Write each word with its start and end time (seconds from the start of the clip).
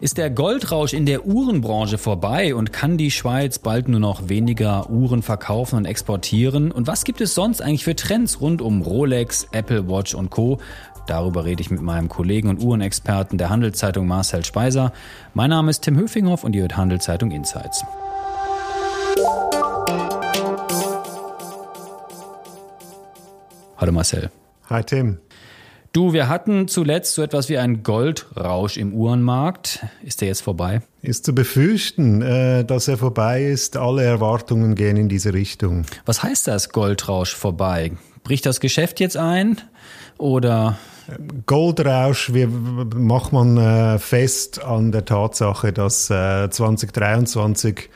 Ist 0.00 0.16
der 0.16 0.30
Goldrausch 0.30 0.94
in 0.94 1.04
der 1.04 1.26
Uhrenbranche 1.26 1.98
vorbei 1.98 2.54
und 2.54 2.72
kann 2.72 2.96
die 2.96 3.10
Schweiz 3.10 3.58
bald 3.58 3.86
nur 3.86 4.00
noch 4.00 4.30
weniger 4.30 4.88
Uhren 4.88 5.20
verkaufen 5.20 5.76
und 5.76 5.84
exportieren? 5.84 6.72
Und 6.72 6.86
was 6.86 7.04
gibt 7.04 7.20
es 7.20 7.34
sonst 7.34 7.60
eigentlich 7.60 7.84
für 7.84 7.94
Trends 7.94 8.40
rund 8.40 8.62
um 8.62 8.80
Rolex, 8.80 9.46
Apple 9.52 9.90
Watch 9.90 10.14
und 10.14 10.30
Co? 10.30 10.58
Darüber 11.06 11.44
rede 11.44 11.60
ich 11.60 11.70
mit 11.70 11.82
meinem 11.82 12.08
Kollegen 12.08 12.48
und 12.48 12.62
Uhrenexperten 12.62 13.36
der 13.36 13.50
Handelszeitung 13.50 14.06
Marcel 14.06 14.42
Speiser. 14.42 14.94
Mein 15.34 15.50
Name 15.50 15.68
ist 15.68 15.82
Tim 15.82 15.98
Höfinghoff 15.98 16.44
und 16.44 16.56
ihr 16.56 16.62
hört 16.62 16.78
Handelszeitung 16.78 17.30
Insights. 17.30 17.84
Hallo 23.76 23.92
Marcel. 23.92 24.30
Hi 24.70 24.82
Tim. 24.82 25.18
Du, 25.92 26.12
wir 26.12 26.28
hatten 26.28 26.68
zuletzt 26.68 27.14
so 27.14 27.22
etwas 27.22 27.48
wie 27.48 27.58
einen 27.58 27.82
Goldrausch 27.82 28.76
im 28.76 28.94
Uhrenmarkt. 28.94 29.84
Ist 30.04 30.20
der 30.20 30.28
jetzt 30.28 30.42
vorbei? 30.42 30.82
Ist 31.02 31.24
zu 31.24 31.34
befürchten, 31.34 32.22
äh, 32.22 32.64
dass 32.64 32.86
er 32.86 32.96
vorbei 32.96 33.42
ist. 33.44 33.76
Alle 33.76 34.04
Erwartungen 34.04 34.76
gehen 34.76 34.96
in 34.96 35.08
diese 35.08 35.32
Richtung. 35.32 35.84
Was 36.06 36.22
heißt 36.22 36.46
das, 36.46 36.68
Goldrausch 36.68 37.34
vorbei? 37.34 37.90
Bricht 38.22 38.46
das 38.46 38.60
Geschäft 38.60 39.00
jetzt 39.00 39.16
ein 39.16 39.60
oder? 40.16 40.78
Goldrausch 41.46 42.32
wie 42.34 42.46
macht 42.46 43.32
man 43.32 43.56
äh, 43.56 43.98
fest 43.98 44.62
an 44.62 44.92
der 44.92 45.04
Tatsache, 45.04 45.72
dass 45.72 46.06
2023 46.06 47.90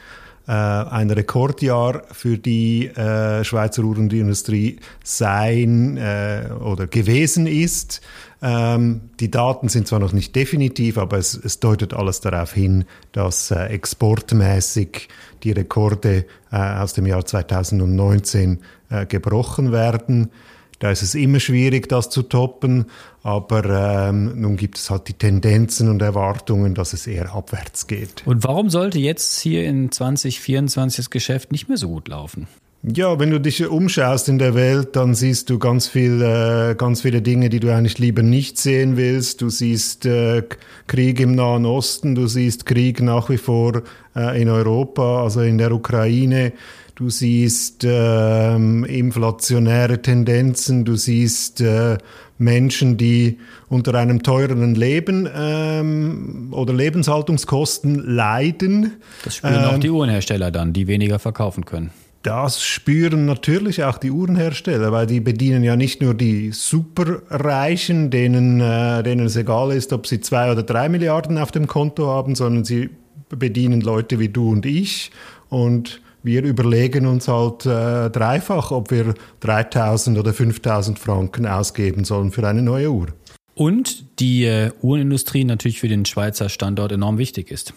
äh, 0.47 0.53
ein 0.53 1.11
Rekordjahr 1.11 2.03
für 2.13 2.39
die 2.39 2.87
äh, 2.89 3.45
Schweizer 3.45 3.83
Uhrenindustrie 3.83 4.79
sein 5.03 5.97
äh, 5.97 6.49
oder 6.61 6.87
gewesen 6.87 7.47
ist. 7.47 8.01
Ähm, 8.43 9.01
die 9.21 9.31
Daten 9.31 9.69
sind 9.69 9.89
zwar 9.89 10.01
noch 10.01 10.13
nicht 10.13 10.37
definitiv, 10.37 10.99
aber 10.99 11.17
es, 11.17 11.35
es 11.35 11.61
deutet 11.61 11.95
alles 11.95 12.21
darauf 12.21 12.53
hin, 12.53 12.85
dass 13.13 13.51
äh, 13.51 13.65
exportmäßig 13.67 15.09
die 15.45 15.53
Rekorde 15.53 16.27
äh, 16.53 16.57
aus 16.57 16.93
dem 16.93 17.07
Jahr 17.07 17.25
2019 17.25 18.61
äh, 18.91 19.07
gebrochen 19.07 19.73
werden. 19.73 20.31
Da 20.79 20.91
ist 20.91 21.03
es 21.03 21.15
immer 21.15 21.41
schwierig, 21.41 21.89
das 21.89 22.11
zu 22.11 22.23
toppen, 22.23 22.87
aber 23.25 24.09
ähm, 24.09 24.39
nun 24.39 24.57
gibt 24.57 24.77
es 24.77 24.91
halt 24.91 25.09
die 25.09 25.15
Tendenzen 25.15 25.89
und 25.89 26.03
Erwartungen, 26.03 26.75
dass 26.75 26.93
es 26.93 27.07
eher 27.07 27.35
abwärts 27.35 27.87
geht. 27.87 28.23
Und 28.27 28.45
warum 28.45 28.69
sollte 28.69 28.99
jetzt 28.99 29.41
hier 29.41 29.65
in 29.65 29.91
2024 29.91 30.99
das 30.99 31.11
Geschäft 31.11 31.51
nicht 31.51 31.67
mehr 31.69 31.79
so 31.79 31.89
gut 31.89 32.07
laufen? 32.09 32.47
Ja, 32.83 33.19
wenn 33.19 33.31
du 33.31 33.41
dich 33.41 33.67
umschaust 33.67 34.29
in 34.29 34.39
der 34.39 34.55
Welt, 34.55 34.95
dann 34.95 35.15
siehst 35.15 35.49
du 35.49 35.59
ganz 35.59 35.89
viel, 35.89 36.21
äh, 36.21 36.75
ganz 36.75 37.01
viele 37.01 37.23
Dinge, 37.23 37.49
die 37.49 37.61
du 37.61 37.75
eigentlich 37.75 37.99
lieber 37.99 38.23
nicht 38.23 38.59
sehen 38.59 38.99
willst. 38.99 39.41
Du 39.41 39.49
siehst 39.49 40.05
äh, 40.05 40.43
Krieg 40.87 41.19
im 41.19 41.35
Nahen 41.35 41.65
Osten, 41.65 42.15
du 42.15 42.27
siehst 42.27 42.67
Krieg 42.67 43.01
nach 43.01 43.31
wie 43.31 43.39
vor 43.39 43.85
äh, 44.15 44.41
in 44.41 44.51
Europa, 44.51 45.23
also 45.23 45.41
in 45.41 45.57
der 45.57 45.73
Ukraine. 45.73 46.53
Du 46.95 47.09
siehst 47.09 47.85
ähm, 47.85 48.85
inflationäre 48.85 50.01
Tendenzen, 50.03 50.85
du 50.85 50.95
siehst 50.95 51.61
äh, 51.61 51.97
Menschen, 52.39 52.97
die 52.97 53.39
unter 53.69 53.95
einem 53.95 54.23
teureren 54.23 54.75
Leben 54.75 55.29
ähm, 55.35 56.49
oder 56.51 56.73
Lebenshaltungskosten 56.73 57.95
leiden. 57.95 58.95
Das 59.25 59.37
spüren 59.37 59.55
ähm, 59.55 59.65
auch 59.65 59.79
die 59.79 59.91
Uhrenhersteller 59.91 60.51
dann, 60.51 60.73
die 60.73 60.87
weniger 60.87 61.19
verkaufen 61.19 61.65
können. 61.65 61.91
Das 62.25 62.65
spüren 62.65 63.27
natürlich 63.27 63.85
auch 63.85 63.99
die 63.99 64.11
Uhrenhersteller, 64.11 64.91
weil 64.93 65.07
die 65.07 65.21
bedienen 65.21 65.63
ja 65.63 65.77
nicht 65.77 66.01
nur 66.01 66.15
die 66.15 66.53
Superreichen, 66.53 68.11
denen, 68.11 68.61
äh, 68.61 69.03
denen 69.03 69.27
es 69.27 69.37
egal 69.37 69.73
ist, 69.73 69.93
ob 69.93 70.07
sie 70.07 70.21
zwei 70.21 70.51
oder 70.51 70.63
drei 70.63 70.89
Milliarden 70.89 71.37
auf 71.37 71.53
dem 71.53 71.67
Konto 71.67 72.07
haben, 72.07 72.35
sondern 72.35 72.65
sie 72.65 72.89
bedienen 73.29 73.83
Leute 73.83 74.19
wie 74.19 74.31
du 74.31 74.51
und 74.51 74.65
ich. 74.65 75.11
Und 75.51 76.01
wir 76.25 76.43
überlegen 76.43 77.07
uns 77.07 77.29
halt 77.29 77.67
äh, 77.67 78.11
dreifach, 78.11 78.71
ob 78.71 78.91
wir 78.91 79.15
3000 79.41 80.19
oder 80.19 80.33
5000 80.33 80.99
Franken 80.99 81.47
ausgeben 81.47 82.05
sollen 82.05 82.33
für 82.33 82.47
eine 82.49 82.63
neue 82.63 82.91
Uhr. 82.91 83.09
Und 83.55 84.19
die 84.19 84.45
äh, 84.45 84.73
Uhrenindustrie 84.83 85.45
natürlich 85.45 85.79
für 85.79 85.89
den 85.89 86.05
Schweizer 86.05 86.49
Standort 86.49 86.91
enorm 86.91 87.19
wichtig 87.19 87.51
ist. 87.51 87.75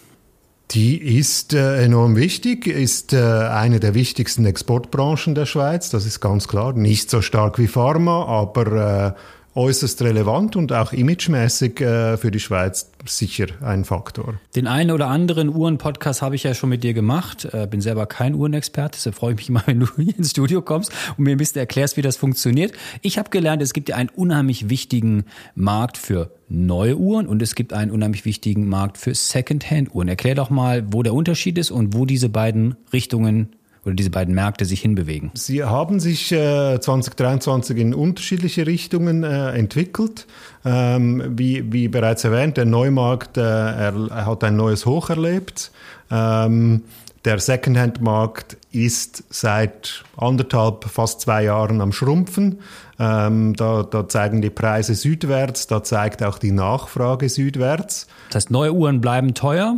Die 0.72 0.98
ist 0.98 1.54
äh, 1.54 1.84
enorm 1.84 2.16
wichtig, 2.16 2.68
ist 2.68 3.14
äh, 3.14 3.18
eine 3.18 3.80
der 3.80 3.94
wichtigsten 3.94 4.46
Exportbranchen 4.46 5.34
der 5.34 5.46
Schweiz, 5.46 5.90
das 5.90 6.06
ist 6.06 6.20
ganz 6.20 6.48
klar. 6.48 6.74
Nicht 6.74 7.10
so 7.10 7.22
stark 7.22 7.58
wie 7.58 7.68
Pharma, 7.68 8.26
aber 8.26 9.16
äh, 9.16 9.20
äußerst 9.58 10.04
relevant 10.04 10.56
und 10.56 10.72
auch 10.72 10.94
imagemäßig 10.94 11.82
äh, 11.82 12.18
für 12.18 12.30
die 12.30 12.40
Schweiz 12.40 12.92
sicher 13.08 13.48
ein 13.62 13.86
Faktor. 13.86 14.36
Den 14.56 14.68
einen 14.68 14.92
oder 14.92 15.08
anderen 15.08 15.50
Uhren-Podcast 15.50 16.22
habe 16.22 16.36
ich 16.36 16.44
ja 16.44 16.54
schon 16.54 16.70
mit 16.70 16.84
dir 16.84 16.94
gemacht. 16.94 17.46
Äh, 17.52 17.66
bin 17.68 17.82
selber 17.82 18.06
kein 18.06 18.36
Uhrenexperte, 18.36 18.98
deshalb 18.98 19.16
freue 19.16 19.32
ich 19.34 19.38
mich 19.38 19.50
immer, 19.50 19.64
wenn 19.66 19.80
du 19.80 19.88
hier 19.98 20.16
ins 20.16 20.32
Studio 20.32 20.62
kommst 20.62 20.92
und 21.18 21.24
mir 21.24 21.32
ein 21.32 21.38
bisschen 21.38 21.60
erklärst, 21.60 21.98
wie 21.98 22.04
das 22.04 22.18
funktioniert. 22.18 22.74
Ich 23.02 23.18
habe 23.18 23.32
gelernt, 23.32 23.64
es 23.64 23.74
gibt 23.74 23.90
ja 23.90 23.96
einen 23.96 24.10
unheimlich 24.10 24.70
wichtigen 24.70 25.26
Markt 25.56 25.98
für 25.98 26.32
neue 26.50 26.96
Uhren 26.96 27.28
und 27.28 27.42
es 27.42 27.56
gibt 27.56 27.74
einen 27.74 27.92
unheimlich 27.92 28.26
wichtigen 28.26 28.68
Markt 28.70 28.98
für 28.98 29.14
Secondhand-Uhren. 29.14 30.08
Erklär 30.08 30.36
doch 30.36 30.52
mal, 30.52 30.86
wo 30.94 31.02
der 31.02 31.14
Unterschied 31.14 31.58
ist 31.58 31.72
und 31.72 31.96
wo 31.96 32.06
diese 32.06 32.30
beiden 32.30 32.76
Richtungen 32.94 33.57
oder 33.88 33.96
diese 33.96 34.10
beiden 34.10 34.36
Märkte 34.36 34.66
sich 34.66 34.82
hinbewegen? 34.82 35.32
Sie 35.34 35.64
haben 35.64 36.00
sich 36.00 36.32
äh, 36.32 36.80
2023 36.80 37.78
in 37.78 37.94
unterschiedliche 37.94 38.68
Richtungen 38.68 39.24
äh, 39.24 39.52
entwickelt. 39.52 40.28
Ähm, 40.66 41.24
wie, 41.38 41.72
wie 41.72 41.88
bereits 41.88 42.24
erwähnt, 42.24 42.58
der 42.58 42.66
Neumarkt 42.66 43.38
äh, 43.38 43.42
er, 43.42 44.26
hat 44.26 44.44
ein 44.44 44.58
neues 44.58 44.86
Hoch 44.86 45.10
erlebt. 45.10 45.72
Ähm, 46.12 46.84
der 47.26 47.40
Secondhand-Markt 47.40 48.58
ist 48.72 49.24
seit 49.30 50.04
anderthalb, 50.16 50.86
fast 50.86 51.22
zwei 51.22 51.44
Jahren 51.44 51.82
am 51.82 51.92
Schrumpfen. 51.92 52.60
Ähm, 53.00 53.56
da, 53.56 53.84
da, 53.84 54.08
zeigen 54.08 54.42
die 54.42 54.50
Preise 54.50 54.96
südwärts, 54.96 55.68
da 55.68 55.84
zeigt 55.84 56.24
auch 56.24 56.40
die 56.40 56.52
Nachfrage 56.52 57.30
südwärts. 57.30 58.08
Das 58.30 58.44
heißt, 58.44 58.52
neue 58.52 58.74
Uhren 58.74 59.02
bleiben 59.02 59.34
teuer, 59.34 59.78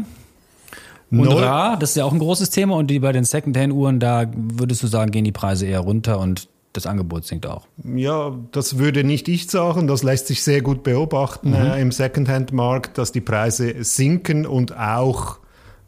und 1.12 1.24
Neu 1.24 1.40
rar, 1.40 1.78
das 1.78 1.92
ist 1.92 1.96
ja 1.96 2.06
auch 2.06 2.14
ein 2.14 2.20
großes 2.20 2.50
Thema. 2.50 2.76
Und 2.76 2.88
die 2.88 3.00
bei 3.00 3.12
den 3.12 3.24
Secondhand-Uhren, 3.24 4.00
da 4.00 4.26
würdest 4.36 4.84
du 4.84 4.88
sagen, 4.88 5.12
gehen 5.12 5.26
die 5.26 5.32
Preise 5.32 5.66
eher 5.66 5.80
runter 5.80 6.20
und 6.20 6.48
das 6.74 6.86
Angebot 6.86 7.26
sinkt 7.26 7.48
auch. 7.48 7.66
Ja, 7.84 8.36
das 8.52 8.78
würde 8.78 9.04
nicht 9.04 9.28
ich 9.28 9.48
sagen. 9.48 9.88
Das 9.88 10.04
lässt 10.04 10.28
sich 10.28 10.44
sehr 10.44 10.62
gut 10.62 10.84
beobachten 10.84 11.50
mhm. 11.50 11.56
äh, 11.56 11.82
im 11.82 11.92
Secondhand-Markt, 11.92 12.98
dass 12.98 13.12
die 13.12 13.22
Preise 13.22 13.84
sinken 13.84 14.46
und 14.46 14.78
auch 14.78 15.40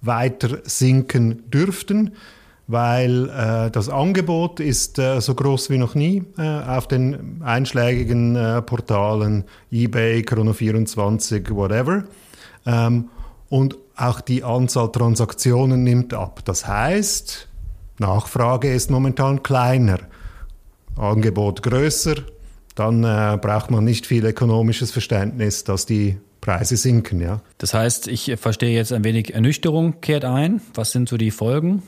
weiter 0.01 0.59
sinken 0.63 1.43
dürften, 1.51 2.13
weil 2.67 3.29
äh, 3.29 3.69
das 3.69 3.89
Angebot 3.89 4.59
ist 4.59 4.97
äh, 4.97 5.19
so 5.21 5.35
groß 5.35 5.69
wie 5.69 5.77
noch 5.77 5.93
nie 5.93 6.23
äh, 6.37 6.41
auf 6.41 6.87
den 6.87 7.41
einschlägigen 7.43 8.35
äh, 8.35 8.61
Portalen 8.63 9.43
eBay, 9.71 10.21
Chrono24, 10.21 11.53
whatever. 11.53 12.05
Ähm, 12.65 13.09
und 13.51 13.75
auch 13.97 14.21
die 14.21 14.43
Anzahl 14.43 14.91
Transaktionen 14.91 15.83
nimmt 15.83 16.13
ab. 16.13 16.39
Das 16.45 16.65
heißt, 16.65 17.49
Nachfrage 17.99 18.73
ist 18.73 18.89
momentan 18.89 19.43
kleiner, 19.43 19.99
Angebot 20.95 21.61
größer, 21.61 22.15
dann 22.75 23.03
äh, 23.03 23.37
braucht 23.39 23.69
man 23.69 23.83
nicht 23.83 24.07
viel 24.07 24.25
ökonomisches 24.25 24.91
Verständnis, 24.91 25.65
dass 25.65 25.85
die 25.85 26.17
Preise 26.39 26.77
sinken, 26.77 27.19
ja. 27.19 27.41
Das 27.57 27.73
heißt, 27.73 28.07
ich 28.07 28.33
verstehe 28.39 28.73
jetzt 28.73 28.93
ein 28.93 29.03
wenig 29.03 29.33
Ernüchterung 29.33 29.99
kehrt 29.99 30.23
ein. 30.25 30.61
Was 30.73 30.91
sind 30.91 31.09
so 31.09 31.17
die 31.17 31.29
Folgen? 31.29 31.83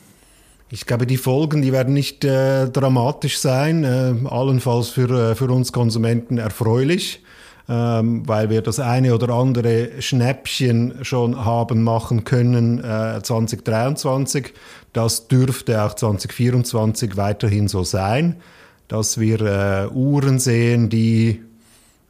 Ich 0.70 0.84
glaube, 0.84 1.06
die 1.06 1.16
Folgen, 1.16 1.62
die 1.62 1.72
werden 1.72 1.94
nicht 1.94 2.24
äh, 2.24 2.68
dramatisch 2.68 3.38
sein, 3.38 3.84
äh, 3.84 4.14
allenfalls 4.28 4.90
für, 4.90 5.30
äh, 5.30 5.34
für 5.34 5.46
uns 5.46 5.72
Konsumenten 5.72 6.36
erfreulich 6.36 7.22
ähm, 7.68 8.22
weil 8.26 8.50
wir 8.50 8.62
das 8.62 8.80
eine 8.80 9.14
oder 9.14 9.30
andere 9.30 10.00
Schnäppchen 10.00 11.04
schon 11.04 11.44
haben 11.44 11.82
machen 11.82 12.24
können 12.24 12.78
äh, 12.78 13.20
2023. 13.22 14.52
Das 14.92 15.28
dürfte 15.28 15.82
auch 15.82 15.94
2024 15.94 17.16
weiterhin 17.16 17.68
so 17.68 17.84
sein, 17.84 18.36
dass 18.88 19.18
wir 19.18 19.40
äh, 19.40 19.88
Uhren 19.94 20.38
sehen, 20.38 20.90
die 20.90 21.42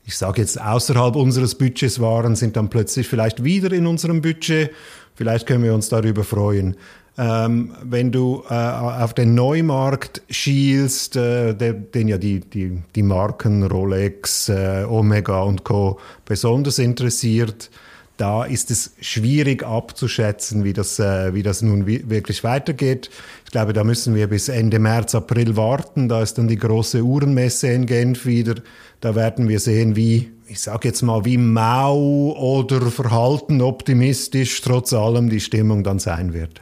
ich 0.07 0.19
sage 0.19 0.43
jetzt 0.43 0.61
außerhalb 0.61 1.17
unseres 1.17 1.55
Budgets 1.55 1.99
waren, 1.99 2.37
sind 2.37 2.57
dann 2.57 2.69
plötzlich 2.69 3.09
vielleicht 3.09 3.43
wieder 3.43 3.73
in 3.73 3.87
unserem 3.87 4.21
Budget. 4.21 4.71
Vielleicht 5.15 5.47
können 5.47 5.65
wir 5.65 5.75
uns 5.75 5.89
darüber 5.89 6.25
freuen. 6.25 6.77
Ähm, 7.17 7.73
wenn 7.83 8.11
du 8.11 8.43
äh, 8.51 8.55
auf 8.55 9.15
den 9.15 9.35
Neumarkt 9.35 10.23
schielst, 10.29 11.15
äh, 11.15 11.55
der, 11.55 11.75
den 11.75 12.09
ja 12.09 12.19
die, 12.19 12.41
die, 12.41 12.83
die 12.95 13.03
Marken 13.05 13.63
Rolex, 13.63 14.49
äh, 14.49 14.85
Omega 14.89 15.43
und 15.43 15.63
Co. 15.63 16.01
besonders 16.25 16.81
interessiert, 16.81 17.71
da 18.17 18.45
ist 18.45 18.71
es 18.71 18.95
schwierig 19.01 19.65
abzuschätzen, 19.65 20.63
wie 20.65 20.73
das, 20.73 20.99
äh, 20.99 21.35
wie 21.35 21.43
das 21.43 21.63
nun 21.63 21.87
wirklich 21.87 22.45
weitergeht. 22.45 23.11
Ich 23.45 23.51
glaube, 23.51 23.73
da 23.73 23.85
müssen 23.85 24.15
wir 24.15 24.29
bis 24.29 24.49
Ende 24.49 24.79
März, 24.79 25.15
April 25.15 25.57
warten. 25.57 26.09
Da 26.09 26.23
ist 26.23 26.39
dann 26.39 26.49
die 26.49 26.59
große 26.59 27.03
Uhrenmesse 27.03 27.69
in 27.69 27.87
Genf 27.87 28.27
wieder. 28.27 28.55
Da 29.01 29.15
werden 29.15 29.49
wir 29.49 29.59
sehen, 29.59 29.97
wie, 29.97 30.31
ich 30.47 30.61
sage 30.61 30.89
jetzt 30.89 31.03
mal, 31.03 31.25
wie 31.25 31.39
mau 31.39 31.97
oder 32.37 32.81
verhalten 32.83 33.61
optimistisch 33.61 34.61
trotz 34.63 34.93
allem 34.93 35.29
die 35.29 35.41
Stimmung 35.41 35.83
dann 35.83 35.99
sein 35.99 36.33
wird. 36.33 36.61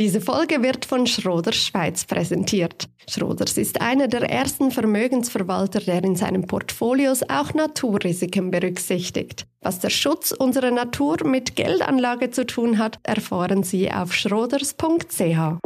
Diese 0.00 0.20
Folge 0.20 0.62
wird 0.62 0.84
von 0.84 1.08
Schroders 1.08 1.56
Schweiz 1.56 2.04
präsentiert. 2.04 2.88
Schroders 3.10 3.58
ist 3.58 3.80
einer 3.80 4.06
der 4.06 4.30
ersten 4.30 4.70
Vermögensverwalter, 4.70 5.80
der 5.80 6.04
in 6.04 6.14
seinen 6.14 6.46
Portfolios 6.46 7.24
auch 7.28 7.52
Naturrisiken 7.52 8.52
berücksichtigt. 8.52 9.48
Was 9.60 9.80
der 9.80 9.90
Schutz 9.90 10.30
unserer 10.30 10.70
Natur 10.70 11.16
mit 11.24 11.56
Geldanlage 11.56 12.30
zu 12.30 12.46
tun 12.46 12.78
hat, 12.78 13.00
erfahren 13.02 13.64
Sie 13.64 13.90
auf 13.90 14.14
schroders.ch. 14.14 15.58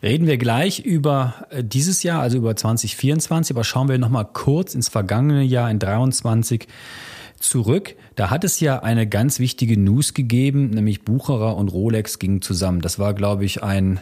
Reden 0.00 0.26
wir 0.28 0.36
gleich 0.36 0.78
über 0.78 1.46
äh, 1.50 1.64
dieses 1.64 2.04
Jahr, 2.04 2.22
also 2.22 2.38
über 2.38 2.54
2024, 2.54 3.56
aber 3.56 3.64
schauen 3.64 3.88
wir 3.88 3.98
nochmal 3.98 4.28
kurz 4.32 4.76
ins 4.76 4.88
vergangene 4.88 5.42
Jahr 5.42 5.68
in 5.68 5.80
2023 5.80 6.68
zurück. 7.42 7.94
Da 8.14 8.30
hat 8.30 8.44
es 8.44 8.60
ja 8.60 8.80
eine 8.80 9.06
ganz 9.06 9.38
wichtige 9.38 9.78
News 9.78 10.14
gegeben, 10.14 10.70
nämlich 10.70 11.04
Bucherer 11.04 11.56
und 11.56 11.68
Rolex 11.68 12.18
gingen 12.18 12.42
zusammen. 12.42 12.80
Das 12.80 12.98
war, 12.98 13.14
glaube 13.14 13.44
ich, 13.44 13.62
ein 13.62 14.00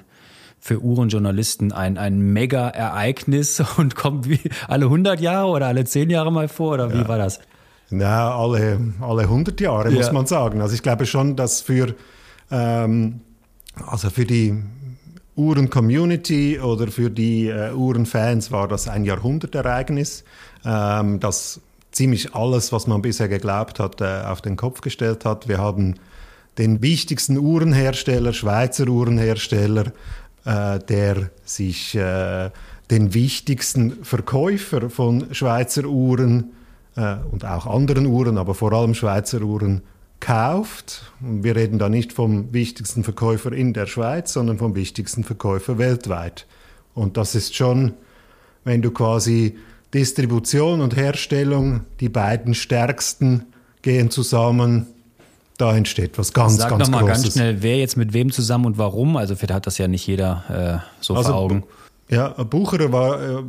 für 0.63 0.83
Uhrenjournalisten 0.83 1.73
ein, 1.73 1.97
ein 1.97 2.21
Mega-Ereignis 2.21 3.63
und 3.79 3.97
kommt 3.97 4.29
wie 4.29 4.41
alle 4.69 4.85
100 4.87 5.21
Jahre 5.21 5.49
oder 5.49 5.67
alle 5.67 5.85
10 5.85 6.11
Jahre 6.11 6.31
mal 6.31 6.49
vor 6.49 6.75
oder 6.75 6.93
wie 6.93 6.99
ja. 6.99 7.09
war 7.09 7.19
das? 7.19 7.41
Na, 7.89 8.35
alle, 8.37 8.79
alle 9.01 9.23
100 9.23 9.61
Jahre, 9.61 9.91
ja. 9.91 9.97
muss 9.97 10.13
man 10.13 10.27
sagen. 10.27 10.61
Also 10.61 10.75
ich 10.75 10.83
glaube 10.83 11.07
schon, 11.07 11.35
dass 11.35 11.61
für, 11.61 11.95
ähm, 12.51 13.21
also 13.87 14.11
für 14.11 14.25
die 14.25 14.63
Uhren-Community 15.35 16.61
oder 16.61 16.89
für 16.89 17.11
die 17.11 17.49
äh, 17.49 17.73
Uhrenfans 17.73 18.53
war 18.53 18.69
das 18.69 18.87
ein 18.87 19.05
Jahrhundertereignis, 19.05 20.25
ähm, 20.65 21.19
das 21.19 21.61
ziemlich 21.93 22.35
alles, 22.35 22.73
was 22.73 22.87
man 22.87 23.03
bisher 23.03 23.29
geglaubt 23.29 23.79
hat, 23.81 24.01
äh, 24.01 24.23
auf 24.27 24.41
den 24.41 24.57
Kopf 24.57 24.81
gestellt 24.81 25.25
hat. 25.25 25.49
Wir 25.49 25.59
haben 25.59 25.97
den 26.59 26.83
wichtigsten 26.83 27.39
Uhrenhersteller, 27.39 28.33
Schweizer 28.33 28.89
Uhrenhersteller, 28.89 29.93
äh, 30.45 30.79
der 30.79 31.31
sich 31.45 31.95
äh, 31.95 32.51
den 32.91 33.15
wichtigsten 33.15 34.05
Verkäufer 34.05 34.91
von 34.91 35.33
Schweizer 35.33 35.85
Uhren 35.85 36.53
und 37.31 37.45
auch 37.45 37.67
anderen 37.67 38.05
Uhren, 38.05 38.37
aber 38.37 38.53
vor 38.53 38.73
allem 38.73 38.95
Schweizer 38.95 39.41
Uhren 39.43 39.83
kauft. 40.19 41.13
Wir 41.21 41.55
reden 41.55 41.79
da 41.79 41.89
nicht 41.89 42.13
vom 42.13 42.53
wichtigsten 42.53 43.05
Verkäufer 43.05 43.53
in 43.53 43.73
der 43.73 43.87
Schweiz, 43.87 44.33
sondern 44.33 44.59
vom 44.59 44.75
wichtigsten 44.75 45.23
Verkäufer 45.23 45.79
weltweit. 45.79 46.47
Und 46.95 47.17
das 47.17 47.37
ist 47.37 47.55
schon, 47.55 47.95
wenn 48.65 48.83
du 48.83 48.91
quasi 48.91 49.57
Distribution 49.93 50.81
und 50.81 50.97
Herstellung, 50.97 51.81
die 52.01 52.09
beiden 52.09 52.55
stärksten 52.55 53.47
gehen 53.83 54.11
zusammen, 54.11 54.87
da 55.59 55.77
entsteht 55.77 56.17
was 56.17 56.33
ganz, 56.33 56.57
Sag 56.57 56.71
ganz 56.71 56.89
noch 56.89 57.01
mal 57.01 57.05
Großes. 57.07 57.23
ganz 57.23 57.35
schnell, 57.35 57.63
wer 57.63 57.77
jetzt 57.77 57.97
mit 57.97 58.13
wem 58.13 58.33
zusammen 58.33 58.67
und 58.67 58.79
warum? 58.79 59.17
Also 59.17 59.37
vielleicht 59.37 59.55
hat 59.55 59.67
das 59.67 59.79
ja 59.79 59.89
nicht 59.89 60.07
jeder 60.07 60.83
äh, 60.83 61.03
so 61.03 61.15
also, 61.15 61.33
vor 61.33 61.41
Augen. 61.41 61.65
Ja, 62.09 62.29
Bucherer 62.29 62.93
war, 62.93 63.23
äh, 63.23 63.43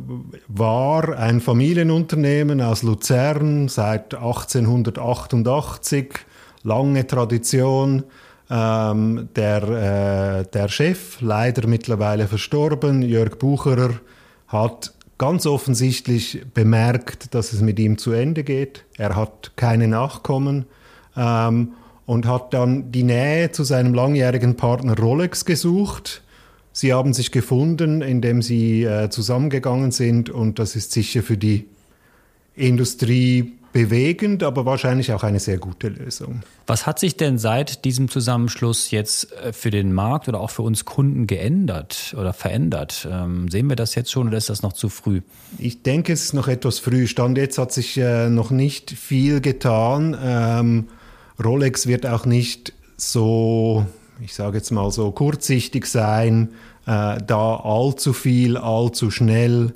war 0.46 1.18
ein 1.18 1.40
Familienunternehmen 1.40 2.60
aus 2.60 2.82
Luzern 2.82 3.68
seit 3.68 4.14
1888, 4.14 6.10
lange 6.62 7.06
Tradition. 7.06 8.04
Ähm, 8.50 9.28
der, 9.34 9.62
äh, 10.42 10.44
der 10.52 10.68
Chef, 10.68 11.20
leider 11.20 11.66
mittlerweile 11.66 12.28
verstorben, 12.28 13.00
Jörg 13.02 13.38
Bucherer, 13.38 13.94
hat 14.48 14.92
ganz 15.18 15.46
offensichtlich 15.46 16.42
bemerkt, 16.54 17.34
dass 17.34 17.52
es 17.52 17.60
mit 17.60 17.78
ihm 17.78 17.98
zu 17.98 18.12
Ende 18.12 18.44
geht. 18.44 18.84
Er 18.96 19.14
hat 19.16 19.52
keine 19.56 19.88
Nachkommen 19.88 20.66
ähm, 21.16 21.72
und 22.06 22.26
hat 22.26 22.52
dann 22.54 22.90
die 22.92 23.04
Nähe 23.04 23.52
zu 23.52 23.64
seinem 23.64 23.94
langjährigen 23.94 24.56
Partner 24.56 24.98
Rolex 24.98 25.44
gesucht. 25.44 26.22
Sie 26.72 26.92
haben 26.92 27.12
sich 27.12 27.30
gefunden, 27.30 28.02
indem 28.02 28.42
sie 28.42 28.84
äh, 28.84 29.10
zusammengegangen 29.10 29.90
sind 29.90 30.30
und 30.30 30.58
das 30.58 30.74
ist 30.74 30.92
sicher 30.92 31.22
für 31.22 31.36
die 31.36 31.66
Industrie 32.54 33.52
bewegend, 33.72 34.42
aber 34.42 34.66
wahrscheinlich 34.66 35.12
auch 35.12 35.22
eine 35.22 35.40
sehr 35.40 35.58
gute 35.58 35.88
Lösung. 35.88 36.42
Was 36.66 36.86
hat 36.86 36.98
sich 36.98 37.16
denn 37.16 37.38
seit 37.38 37.84
diesem 37.84 38.08
Zusammenschluss 38.08 38.90
jetzt 38.90 39.32
äh, 39.32 39.52
für 39.52 39.70
den 39.70 39.92
Markt 39.92 40.28
oder 40.28 40.40
auch 40.40 40.50
für 40.50 40.62
uns 40.62 40.84
Kunden 40.84 41.26
geändert 41.26 42.14
oder 42.18 42.32
verändert? 42.32 43.08
Ähm, 43.10 43.48
sehen 43.48 43.68
wir 43.68 43.76
das 43.76 43.94
jetzt 43.94 44.12
schon 44.12 44.28
oder 44.28 44.36
ist 44.36 44.50
das 44.50 44.62
noch 44.62 44.74
zu 44.74 44.88
früh? 44.88 45.22
Ich 45.58 45.82
denke, 45.82 46.12
es 46.12 46.24
ist 46.24 46.34
noch 46.34 46.48
etwas 46.48 46.78
früh. 46.78 47.06
Stand 47.06 47.38
jetzt 47.38 47.58
hat 47.58 47.72
sich 47.72 47.96
äh, 47.96 48.28
noch 48.28 48.50
nicht 48.50 48.90
viel 48.90 49.40
getan. 49.40 50.16
Ähm, 50.22 50.88
Rolex 51.42 51.86
wird 51.86 52.06
auch 52.06 52.26
nicht 52.26 52.74
so, 52.96 53.86
ich 54.20 54.34
sage 54.34 54.58
jetzt 54.58 54.70
mal 54.70 54.90
so 54.90 55.10
kurzsichtig 55.10 55.86
sein, 55.86 56.50
äh, 56.86 57.18
da 57.26 57.56
allzu 57.56 58.12
viel, 58.12 58.56
allzu 58.56 59.10
schnell 59.10 59.72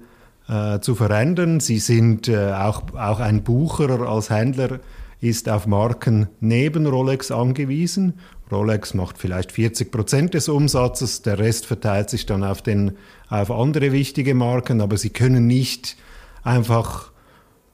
äh, 0.49 0.81
zu 0.81 0.95
verändern. 0.95 1.61
Sie 1.61 1.79
sind 1.79 2.29
äh, 2.29 2.53
auch, 2.53 2.95
auch 2.95 3.21
ein 3.21 3.43
Bucherer 3.43 4.09
als 4.09 4.31
Händler 4.31 4.81
ist 5.21 5.49
auf 5.49 5.67
Marken 5.67 6.29
neben 6.41 6.87
Rolex 6.87 7.31
angewiesen. 7.31 8.15
Rolex 8.53 8.95
macht 8.95 9.19
vielleicht 9.19 9.51
40 9.51 9.91
Prozent 9.91 10.35
des 10.35 10.49
Umsatzes, 10.49 11.23
der 11.23 11.39
Rest 11.39 11.67
verteilt 11.67 12.11
sich 12.11 12.27
dann 12.27 12.45
auf, 12.45 12.63
den, 12.63 12.93
auf 13.29 13.51
andere 13.51 13.93
wichtige 13.93 14.35
Marken, 14.35 14.81
aber 14.81 14.97
sie 14.99 15.11
können 15.11 15.47
nicht 15.47 15.97
einfach 16.45 17.11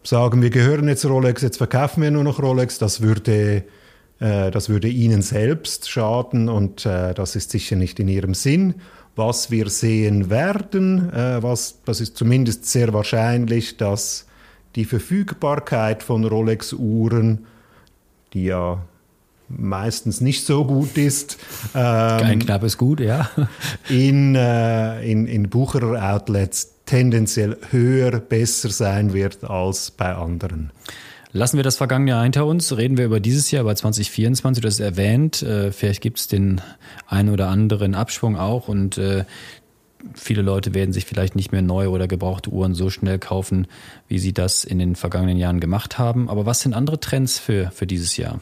sagen, 0.02 0.40
wir 0.40 0.50
gehören 0.50 0.88
jetzt 0.88 1.04
Rolex, 1.04 1.42
jetzt 1.42 1.58
verkaufen 1.58 2.02
wir 2.02 2.10
nur 2.10 2.24
noch 2.24 2.42
Rolex. 2.42 2.78
Das 2.78 3.02
würde, 3.02 3.64
äh, 4.18 4.50
das 4.50 4.68
würde 4.68 4.88
ihnen 4.88 5.22
selbst 5.22 5.90
schaden 5.90 6.48
und 6.48 6.86
äh, 6.86 7.12
das 7.12 7.36
ist 7.36 7.50
sicher 7.50 7.76
nicht 7.76 8.00
in 8.00 8.08
ihrem 8.08 8.34
Sinn 8.34 8.76
was 9.16 9.50
wir 9.50 9.68
sehen 9.68 10.30
werden. 10.30 11.12
Äh, 11.12 11.42
was, 11.42 11.80
das 11.84 12.00
ist 12.00 12.16
zumindest 12.16 12.66
sehr 12.66 12.92
wahrscheinlich, 12.92 13.76
dass 13.76 14.26
die 14.74 14.84
Verfügbarkeit 14.84 16.02
von 16.02 16.24
Rolex-Uhren, 16.24 17.46
die 18.32 18.44
ja 18.44 18.82
meistens 19.48 20.20
nicht 20.20 20.46
so 20.46 20.64
gut 20.64 20.96
ist. 20.96 21.36
Ähm, 21.74 21.80
Ein 21.80 22.38
knappes 22.38 22.78
Gut, 22.78 23.00
ja. 23.00 23.30
in, 23.88 24.34
äh, 24.34 25.02
in, 25.04 25.26
in 25.26 25.50
Bucherer-Outlets 25.50 26.72
tendenziell 26.86 27.58
höher, 27.70 28.18
besser 28.18 28.70
sein 28.70 29.12
wird 29.12 29.44
als 29.44 29.90
bei 29.90 30.14
anderen. 30.14 30.72
Lassen 31.34 31.56
wir 31.56 31.64
das 31.64 31.78
vergangene 31.78 32.10
Jahr 32.10 32.22
hinter 32.24 32.44
uns, 32.44 32.76
reden 32.76 32.98
wir 32.98 33.06
über 33.06 33.18
dieses 33.18 33.50
Jahr, 33.50 33.62
über 33.62 33.74
2024, 33.74 34.60
du 34.60 34.66
hast 34.66 34.74
es 34.74 34.80
erwähnt, 34.80 35.42
äh, 35.42 35.72
vielleicht 35.72 36.02
gibt 36.02 36.18
es 36.18 36.28
den 36.28 36.60
einen 37.06 37.30
oder 37.30 37.48
anderen 37.48 37.94
Abschwung 37.94 38.36
auch 38.36 38.68
und 38.68 38.98
äh, 38.98 39.24
viele 40.14 40.42
Leute 40.42 40.74
werden 40.74 40.92
sich 40.92 41.06
vielleicht 41.06 41.34
nicht 41.34 41.50
mehr 41.50 41.62
neue 41.62 41.88
oder 41.88 42.06
gebrauchte 42.06 42.50
Uhren 42.50 42.74
so 42.74 42.90
schnell 42.90 43.18
kaufen, 43.18 43.66
wie 44.08 44.18
sie 44.18 44.34
das 44.34 44.64
in 44.64 44.78
den 44.78 44.94
vergangenen 44.94 45.38
Jahren 45.38 45.60
gemacht 45.60 45.98
haben. 45.98 46.28
Aber 46.28 46.44
was 46.44 46.60
sind 46.60 46.74
andere 46.74 47.00
Trends 47.00 47.38
für, 47.38 47.70
für 47.70 47.86
dieses 47.86 48.18
Jahr? 48.18 48.40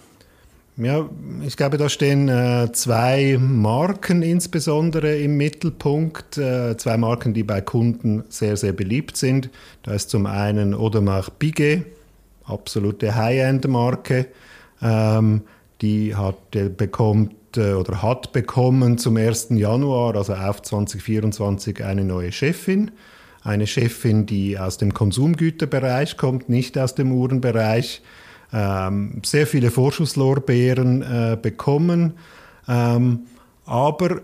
Ja, 0.76 1.08
ich 1.46 1.56
glaube, 1.56 1.76
da 1.76 1.88
stehen 1.88 2.28
äh, 2.28 2.70
zwei 2.72 3.36
Marken 3.38 4.22
insbesondere 4.22 5.16
im 5.18 5.36
Mittelpunkt. 5.36 6.38
Äh, 6.38 6.76
zwei 6.76 6.96
Marken, 6.96 7.34
die 7.34 7.42
bei 7.42 7.60
Kunden 7.60 8.24
sehr, 8.30 8.56
sehr 8.56 8.72
beliebt 8.72 9.16
sind. 9.16 9.50
Da 9.82 9.92
ist 9.92 10.10
zum 10.10 10.26
einen 10.26 10.72
Audemars 10.72 11.30
Piguet, 11.38 11.84
absolute 12.50 13.14
High-End-Marke. 13.14 14.26
Ähm, 14.82 15.42
die 15.80 16.14
hat, 16.14 16.54
äh, 16.54 16.68
bekommt 16.68 17.56
äh, 17.56 17.72
oder 17.72 18.02
hat 18.02 18.32
bekommen 18.32 18.98
zum 18.98 19.16
1. 19.16 19.48
Januar, 19.50 20.16
also 20.16 20.34
auf 20.34 20.62
2024, 20.62 21.84
eine 21.84 22.04
neue 22.04 22.32
Chefin. 22.32 22.90
Eine 23.42 23.66
Chefin, 23.66 24.26
die 24.26 24.58
aus 24.58 24.76
dem 24.76 24.92
Konsumgüterbereich 24.92 26.16
kommt, 26.16 26.48
nicht 26.48 26.76
aus 26.78 26.94
dem 26.94 27.12
Uhrenbereich. 27.12 28.02
Ähm, 28.52 29.22
sehr 29.24 29.46
viele 29.46 29.70
Vorschusslorbeeren 29.70 31.02
äh, 31.02 31.38
bekommen. 31.40 32.14
Ähm, 32.68 33.20
aber 33.64 34.22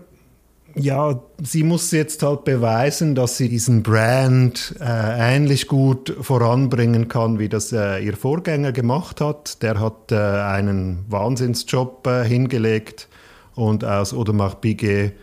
ja, 0.77 1.19
sie 1.41 1.63
muss 1.63 1.91
jetzt 1.91 2.23
halt 2.23 2.43
beweisen, 2.43 3.15
dass 3.15 3.37
sie 3.37 3.49
diesen 3.49 3.83
Brand 3.83 4.75
äh, 4.79 5.35
ähnlich 5.35 5.67
gut 5.67 6.15
voranbringen 6.21 7.07
kann, 7.07 7.39
wie 7.39 7.49
das 7.49 7.71
äh, 7.71 7.99
ihr 7.99 8.15
Vorgänger 8.15 8.71
gemacht 8.71 9.19
hat. 9.21 9.61
Der 9.63 9.79
hat 9.79 10.11
äh, 10.11 10.15
einen 10.15 11.05
Wahnsinnsjob 11.09 12.05
äh, 12.07 12.23
hingelegt 12.25 13.07
und 13.55 13.83
aus 13.83 14.13
Audemars 14.13 14.61
Piguet, 14.61 15.13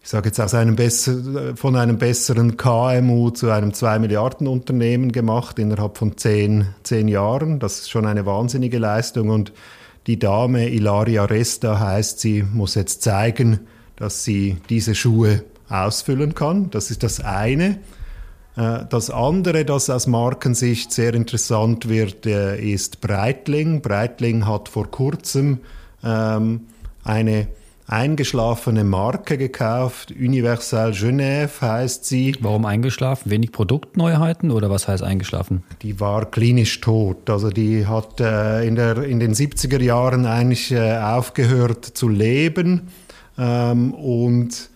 ich 0.00 0.08
sage 0.08 0.28
jetzt 0.28 0.40
aus 0.40 0.54
einem 0.54 0.76
von 1.56 1.76
einem 1.76 1.98
besseren 1.98 2.56
KMU 2.56 3.30
zu 3.30 3.50
einem 3.50 3.74
2 3.74 3.98
Milliarden 3.98 4.46
Unternehmen 4.46 5.12
gemacht 5.12 5.58
innerhalb 5.58 5.98
von 5.98 6.16
zehn, 6.16 6.68
zehn 6.82 7.08
Jahren. 7.08 7.58
Das 7.58 7.80
ist 7.80 7.90
schon 7.90 8.06
eine 8.06 8.24
wahnsinnige 8.24 8.78
Leistung 8.78 9.28
und 9.28 9.52
die 10.06 10.18
Dame 10.18 10.70
Ilaria 10.70 11.26
Resta 11.26 11.78
heißt, 11.78 12.20
sie 12.20 12.42
muss 12.42 12.74
jetzt 12.74 13.02
zeigen, 13.02 13.60
dass 13.98 14.24
sie 14.24 14.56
diese 14.68 14.94
Schuhe 14.94 15.44
ausfüllen 15.68 16.34
kann. 16.34 16.70
Das 16.70 16.90
ist 16.90 17.02
das 17.02 17.20
eine. 17.20 17.78
Äh, 18.56 18.86
das 18.88 19.10
andere, 19.10 19.64
das 19.64 19.90
aus 19.90 20.06
Markensicht 20.06 20.92
sehr 20.92 21.14
interessant 21.14 21.88
wird, 21.88 22.26
äh, 22.26 22.58
ist 22.58 23.00
Breitling. 23.00 23.82
Breitling 23.82 24.46
hat 24.46 24.68
vor 24.68 24.90
kurzem 24.90 25.58
ähm, 26.02 26.62
eine 27.04 27.48
eingeschlafene 27.88 28.84
Marke 28.84 29.38
gekauft. 29.38 30.12
Universal 30.12 30.92
Genève 30.92 31.60
heißt 31.60 32.04
sie. 32.04 32.36
Warum 32.40 32.66
eingeschlafen? 32.66 33.30
Wenig 33.30 33.50
Produktneuheiten 33.50 34.50
oder 34.50 34.68
was 34.70 34.86
heißt 34.88 35.02
eingeschlafen? 35.02 35.64
Die 35.82 35.98
war 35.98 36.30
klinisch 36.30 36.80
tot. 36.80 37.30
Also 37.30 37.50
die 37.50 37.86
hat 37.86 38.20
äh, 38.20 38.66
in, 38.66 38.76
der, 38.76 39.02
in 39.04 39.20
den 39.20 39.34
70er 39.34 39.82
Jahren 39.82 40.26
eigentlich 40.26 40.70
äh, 40.70 40.98
aufgehört 40.98 41.84
zu 41.84 42.08
leben 42.08 42.88
ähm, 43.38 43.94
und 43.94 44.70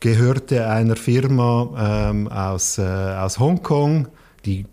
gehörte 0.00 0.68
einer 0.68 0.96
Firma 0.96 2.08
ähm, 2.10 2.28
aus, 2.28 2.78
äh, 2.78 2.82
aus 2.82 3.38
Hongkong, 3.38 4.08
die 4.44 4.66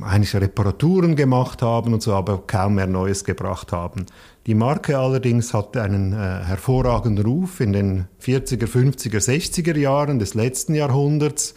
eigentlich 0.00 0.34
Reparaturen 0.34 1.16
gemacht 1.16 1.62
haben 1.62 1.92
und 1.92 2.02
so, 2.02 2.14
aber 2.14 2.42
kaum 2.46 2.76
mehr 2.76 2.86
Neues 2.86 3.24
gebracht 3.24 3.72
haben. 3.72 4.06
Die 4.46 4.54
Marke 4.54 4.98
allerdings 4.98 5.52
hatte 5.52 5.82
einen 5.82 6.12
äh, 6.12 6.16
hervorragenden 6.16 7.24
Ruf 7.24 7.60
in 7.60 7.72
den 7.72 8.06
40er, 8.22 8.66
50er, 8.66 9.18
60er 9.18 9.76
Jahren 9.76 10.18
des 10.18 10.34
letzten 10.34 10.74
Jahrhunderts, 10.74 11.54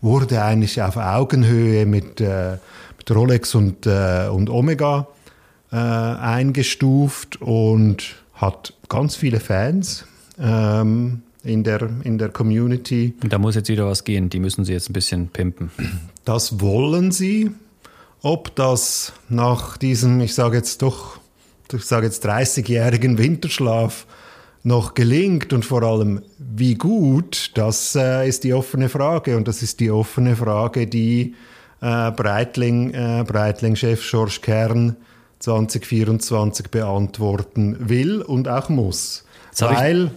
wurde 0.00 0.42
eigentlich 0.42 0.80
auf 0.80 0.96
Augenhöhe 0.96 1.84
mit, 1.84 2.20
äh, 2.20 2.58
mit 2.96 3.10
Rolex 3.10 3.54
und, 3.54 3.86
äh, 3.86 4.28
und 4.28 4.48
Omega 4.48 5.08
äh, 5.72 5.76
eingestuft 5.76 7.40
und 7.42 8.16
hat 8.34 8.74
ganz 8.88 9.16
viele 9.16 9.40
Fans. 9.40 10.06
Ähm, 10.38 11.22
in 11.44 11.62
der, 11.62 11.90
in 12.02 12.18
der 12.18 12.30
Community. 12.30 13.14
Und 13.22 13.32
da 13.32 13.38
muss 13.38 13.54
jetzt 13.54 13.68
wieder 13.68 13.86
was 13.86 14.04
gehen, 14.04 14.30
die 14.30 14.40
müssen 14.40 14.64
Sie 14.64 14.72
jetzt 14.72 14.88
ein 14.88 14.94
bisschen 14.94 15.28
pimpen. 15.28 15.70
Das 16.24 16.60
wollen 16.60 17.12
sie. 17.12 17.50
Ob 18.22 18.56
das 18.56 19.12
nach 19.28 19.76
diesem, 19.76 20.22
ich 20.22 20.34
sage 20.34 20.56
jetzt 20.56 20.80
doch, 20.80 21.18
ich 21.70 21.84
sage 21.84 22.06
jetzt 22.06 22.26
30-jährigen 22.26 23.18
Winterschlaf 23.18 24.06
noch 24.62 24.94
gelingt 24.94 25.52
und 25.52 25.66
vor 25.66 25.82
allem 25.82 26.22
wie 26.38 26.74
gut, 26.74 27.50
das 27.54 27.94
äh, 27.94 28.26
ist 28.26 28.44
die 28.44 28.54
offene 28.54 28.88
Frage. 28.88 29.36
Und 29.36 29.46
das 29.46 29.62
ist 29.62 29.80
die 29.80 29.90
offene 29.90 30.36
Frage, 30.36 30.86
die 30.86 31.34
äh, 31.82 32.10
Breitling, 32.12 32.94
äh, 32.94 33.24
Breitling-Chef 33.26 34.00
George 34.08 34.38
Kern 34.40 34.96
2024 35.40 36.70
beantworten 36.70 37.76
will 37.90 38.22
und 38.22 38.48
auch 38.48 38.70
muss. 38.70 39.23
Weil, 39.60 40.10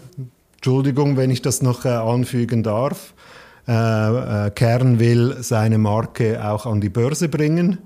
Entschuldigung, 0.56 1.18
wenn 1.18 1.30
ich 1.30 1.42
das 1.42 1.62
noch 1.62 1.86
äh, 1.86 1.90
anfügen 1.90 2.64
darf, 2.64 3.14
äh, 3.68 4.48
äh, 4.48 4.50
Kern 4.52 5.00
will 5.00 5.38
seine 5.42 5.78
Marke 5.78 6.44
auch 6.46 6.66
an 6.66 6.82
die 6.82 6.90
Börse 6.90 7.28
bringen. 7.28 7.80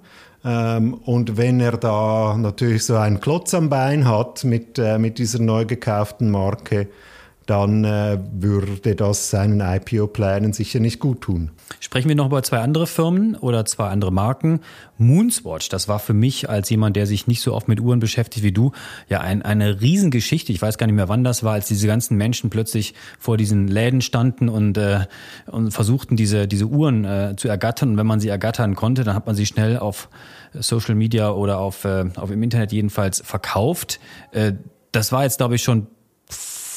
Ähm, 0.44 0.94
und 0.94 1.38
wenn 1.38 1.60
er 1.60 1.78
da 1.78 2.36
natürlich 2.38 2.86
so 2.86 2.96
einen 2.96 3.20
Klotz 3.20 3.54
am 3.54 3.70
Bein 3.70 4.08
hat 4.08 4.44
mit, 4.44 4.80
äh, 4.80 4.98
mit 4.98 5.18
dieser 5.18 5.40
neu 5.40 5.66
gekauften 5.66 6.32
Marke, 6.32 6.88
dann 7.46 7.84
äh, 7.84 8.20
würde 8.32 8.96
das 8.96 9.30
seinen 9.30 9.62
IPO-Plänen 9.62 10.54
sicher 10.54 10.80
nicht 10.80 11.00
gut 11.00 11.22
tun. 11.22 11.52
Sprechen 11.80 12.08
wir 12.08 12.16
noch 12.16 12.28
über 12.28 12.44
zwei 12.44 12.60
andere 12.60 12.86
Firmen 12.86 13.36
oder 13.36 13.66
zwei 13.66 13.88
andere 13.88 14.12
Marken. 14.12 14.62
Moonswatch, 14.98 15.70
das 15.70 15.88
war 15.88 16.00
für 16.00 16.14
mich 16.14 16.50
als 16.50 16.70
jemand, 16.70 16.96
der 16.96 17.08
sich 17.08 17.26
nicht 17.28 17.42
so 17.42 17.54
oft 17.54 17.68
mit 17.68 17.80
Uhren 17.80 18.00
beschäftigt 18.00 18.46
wie 18.46 18.52
du, 18.52 18.72
ja 19.10 19.22
ein, 19.22 19.42
eine 19.42 19.82
Riesengeschichte. 19.82 20.52
Ich 20.52 20.62
weiß 20.62 20.78
gar 20.78 20.86
nicht 20.86 20.96
mehr, 20.96 21.10
wann 21.10 21.24
das 21.24 21.44
war, 21.44 21.54
als 21.54 21.68
diese 21.68 21.88
ganzen 21.88 22.16
Menschen 22.16 22.50
plötzlich 22.50 22.94
vor 23.20 23.38
diesen 23.38 23.68
Läden 23.68 24.02
standen 24.02 24.48
und, 24.48 24.78
äh, 24.78 25.06
und 25.48 25.72
versuchten, 25.72 26.16
diese, 26.16 26.48
diese 26.48 26.66
Uhren 26.66 27.06
äh, 27.06 27.36
zu 27.38 27.48
ergattern. 27.48 27.92
Und 27.92 27.98
wenn 27.98 28.08
man 28.08 28.20
sie 28.20 28.30
ergattern 28.30 28.76
konnte, 28.76 29.04
dann 29.04 29.16
hat 29.16 29.26
man 29.26 29.36
sie 29.36 29.46
schnell 29.46 29.80
auf 29.80 30.10
Social 30.54 30.96
Media 30.96 31.32
oder 31.32 31.58
auf, 31.60 31.86
äh, 31.86 32.06
auf 32.16 32.30
im 32.30 32.44
Internet 32.44 32.72
jedenfalls 32.72 33.22
verkauft. 33.26 34.00
Äh, 34.32 34.54
das 34.92 35.12
war 35.12 35.24
jetzt, 35.24 35.38
glaube 35.38 35.56
ich, 35.56 35.64
schon 35.64 35.88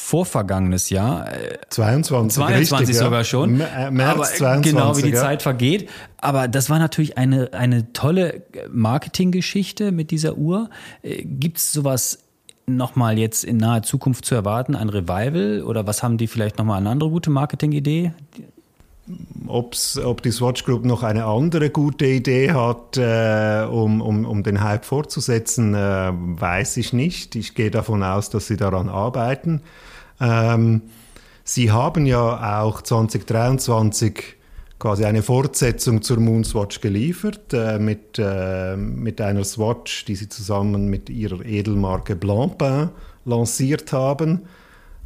vorvergangenes 0.05 0.91
Jahr. 0.91 1.27
22. 1.69 2.35
22 2.35 2.79
richtig, 2.79 2.95
sogar 2.95 3.19
ja. 3.21 3.23
schon. 3.23 3.59
Äh, 3.59 3.89
März 3.89 4.13
Aber 4.13 4.23
22, 4.25 4.71
genau 4.71 4.97
wie 4.97 5.01
die 5.01 5.09
ja. 5.09 5.21
Zeit 5.21 5.41
vergeht. 5.41 5.89
Aber 6.17 6.47
das 6.47 6.69
war 6.69 6.77
natürlich 6.77 7.17
eine, 7.17 7.53
eine 7.53 7.91
tolle 7.91 8.43
Marketinggeschichte 8.71 9.91
mit 9.91 10.11
dieser 10.11 10.37
Uhr. 10.37 10.69
Äh, 11.01 11.23
Gibt 11.23 11.57
es 11.57 11.71
sowas 11.71 12.19
nochmal 12.67 13.17
jetzt 13.17 13.43
in 13.43 13.57
naher 13.57 13.81
Zukunft 13.81 14.25
zu 14.25 14.35
erwarten, 14.35 14.75
ein 14.75 14.89
Revival? 14.89 15.63
Oder 15.63 15.87
was 15.87 16.03
haben 16.03 16.19
die 16.19 16.27
vielleicht 16.27 16.59
nochmal 16.59 16.77
eine 16.77 16.91
andere 16.91 17.09
gute 17.09 17.31
Marketingidee? 17.31 18.11
Ob's, 19.47 19.97
ob 19.97 20.21
die 20.21 20.31
Swatch 20.31 20.65
Group 20.65 20.85
noch 20.85 21.01
eine 21.01 21.25
andere 21.25 21.71
gute 21.71 22.05
Idee 22.05 22.51
hat, 22.51 22.97
äh, 22.97 23.65
um, 23.67 24.01
um, 24.01 24.25
um 24.25 24.43
den 24.43 24.63
Hype 24.63 24.85
fortzusetzen, 24.85 25.73
äh, 25.73 26.11
weiß 26.13 26.77
ich 26.77 26.93
nicht. 26.93 27.35
Ich 27.35 27.55
gehe 27.55 27.71
davon 27.71 28.03
aus, 28.03 28.29
dass 28.29 28.45
sie 28.45 28.57
daran 28.57 28.87
arbeiten. 28.87 29.61
Ähm, 30.19 30.83
sie 31.43 31.71
haben 31.71 32.05
ja 32.05 32.61
auch 32.61 32.81
2023 32.81 34.35
quasi 34.79 35.05
eine 35.05 35.23
Fortsetzung 35.23 36.01
zur 36.01 36.19
Moonswatch 36.19 36.81
geliefert 36.81 37.53
äh, 37.53 37.79
mit, 37.79 38.19
äh, 38.19 38.75
mit 38.75 39.21
einer 39.21 39.43
Swatch, 39.43 40.05
die 40.05 40.15
sie 40.15 40.29
zusammen 40.29 40.89
mit 40.89 41.09
ihrer 41.09 41.45
Edelmarke 41.45 42.15
Blancpain 42.15 42.89
lanciert 43.23 43.93
haben. 43.93 44.43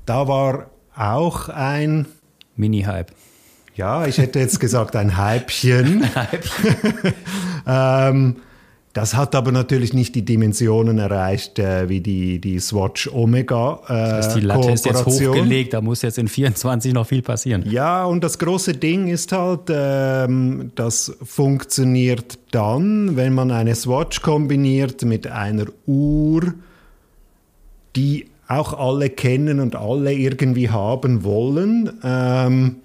Da 0.06 0.28
war 0.28 0.72
auch 0.96 1.50
ein 1.50 2.08
Mini-Hype. 2.56 3.12
Ja, 3.76 4.06
ich 4.06 4.18
hätte 4.18 4.40
jetzt 4.40 4.60
gesagt 4.60 4.96
ein 4.96 5.18
Hypechen. 5.18 6.04
ähm, 7.68 8.36
das 8.94 9.16
hat 9.16 9.36
aber 9.36 9.52
natürlich 9.52 9.94
nicht 9.94 10.16
die 10.16 10.24
Dimensionen 10.24 10.98
erreicht 10.98 11.60
äh, 11.60 11.90
wie 11.90 12.02
die, 12.02 12.40
die 12.40 12.60
Swatch 12.60 13.08
Omega. 13.08 13.80
Äh, 13.88 13.88
das 13.88 14.28
heißt, 14.28 14.38
die 14.38 14.42
Latte 14.42 14.72
ist 14.72 14.86
jetzt 14.86 15.06
hochgelegt, 15.06 15.74
da 15.74 15.82
muss 15.82 16.02
jetzt 16.02 16.18
in 16.18 16.28
24 16.28 16.94
noch 16.94 17.06
viel 17.06 17.22
passieren. 17.22 17.64
Ja, 17.70 18.06
und 18.06 18.24
das 18.24 18.40
große 18.40 18.74
Ding 18.74 19.08
ist 19.08 19.32
halt, 19.32 19.70
ähm, 19.70 20.72
das 20.74 21.16
funktioniert 21.24 22.40
dann, 22.52 23.16
wenn 23.16 23.34
man 23.34 23.52
eine 23.52 23.76
Swatch 23.76 24.24
kombiniert 24.24 25.04
mit 25.06 25.28
einer 25.28 25.66
Uhr, 25.86 26.54
die 27.96 28.26
auch 28.48 28.74
alle 28.74 29.12
kennen 29.12 29.60
und 29.60 29.76
alle 29.76 30.14
irgendwie 30.14 30.72
haben 30.72 31.24
wollen. 31.24 32.00
Ähm, 32.04 32.78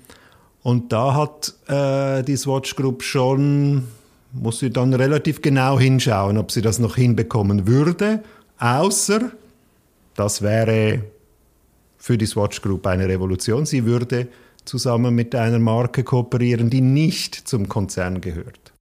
und 0.62 0.92
da 0.92 1.14
hat 1.14 1.54
äh, 1.66 2.22
die 2.22 2.36
Swatch 2.36 2.76
Group 2.76 3.02
schon, 3.02 3.84
muss 4.34 4.58
sie 4.58 4.70
dann 4.70 4.92
relativ 4.94 5.40
genau 5.40 5.78
hinschauen, 5.78 6.38
ob 6.38 6.50
sie 6.50 6.62
das 6.62 6.78
noch 6.78 6.96
hinbekommen 6.96 7.66
würde, 7.66 8.22
außer 8.58 9.30
das 10.14 10.42
wäre 10.42 11.04
für 11.96 12.18
die 12.18 12.26
Swatch 12.26 12.60
Group 12.60 12.86
eine 12.86 13.08
Revolution. 13.08 13.66
Sie 13.66 13.84
würde 13.84 14.28
zusammen 14.64 15.14
mit 15.14 15.34
einer 15.34 15.58
Marke 15.58 16.04
kooperieren, 16.04 16.70
die 16.70 16.80
nicht 16.80 17.34
zum 17.34 17.68
Konzern 17.68 18.20
gehört. 18.20 18.72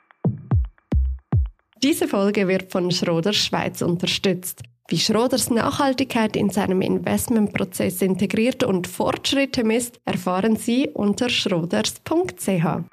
Diese 1.81 2.07
Folge 2.07 2.47
wird 2.47 2.71
von 2.71 2.91
Schroders 2.91 3.35
Schweiz 3.35 3.81
unterstützt. 3.81 4.61
Wie 4.89 4.99
Schroders 4.99 5.49
Nachhaltigkeit 5.49 6.35
in 6.35 6.49
seinem 6.49 6.81
Investmentprozess 6.81 8.01
integriert 8.01 8.63
und 8.63 8.87
Fortschritte 8.87 9.63
misst, 9.63 9.99
erfahren 10.05 10.55
Sie 10.55 10.89
unter 10.89 11.29
schroders.ch. 11.29 12.92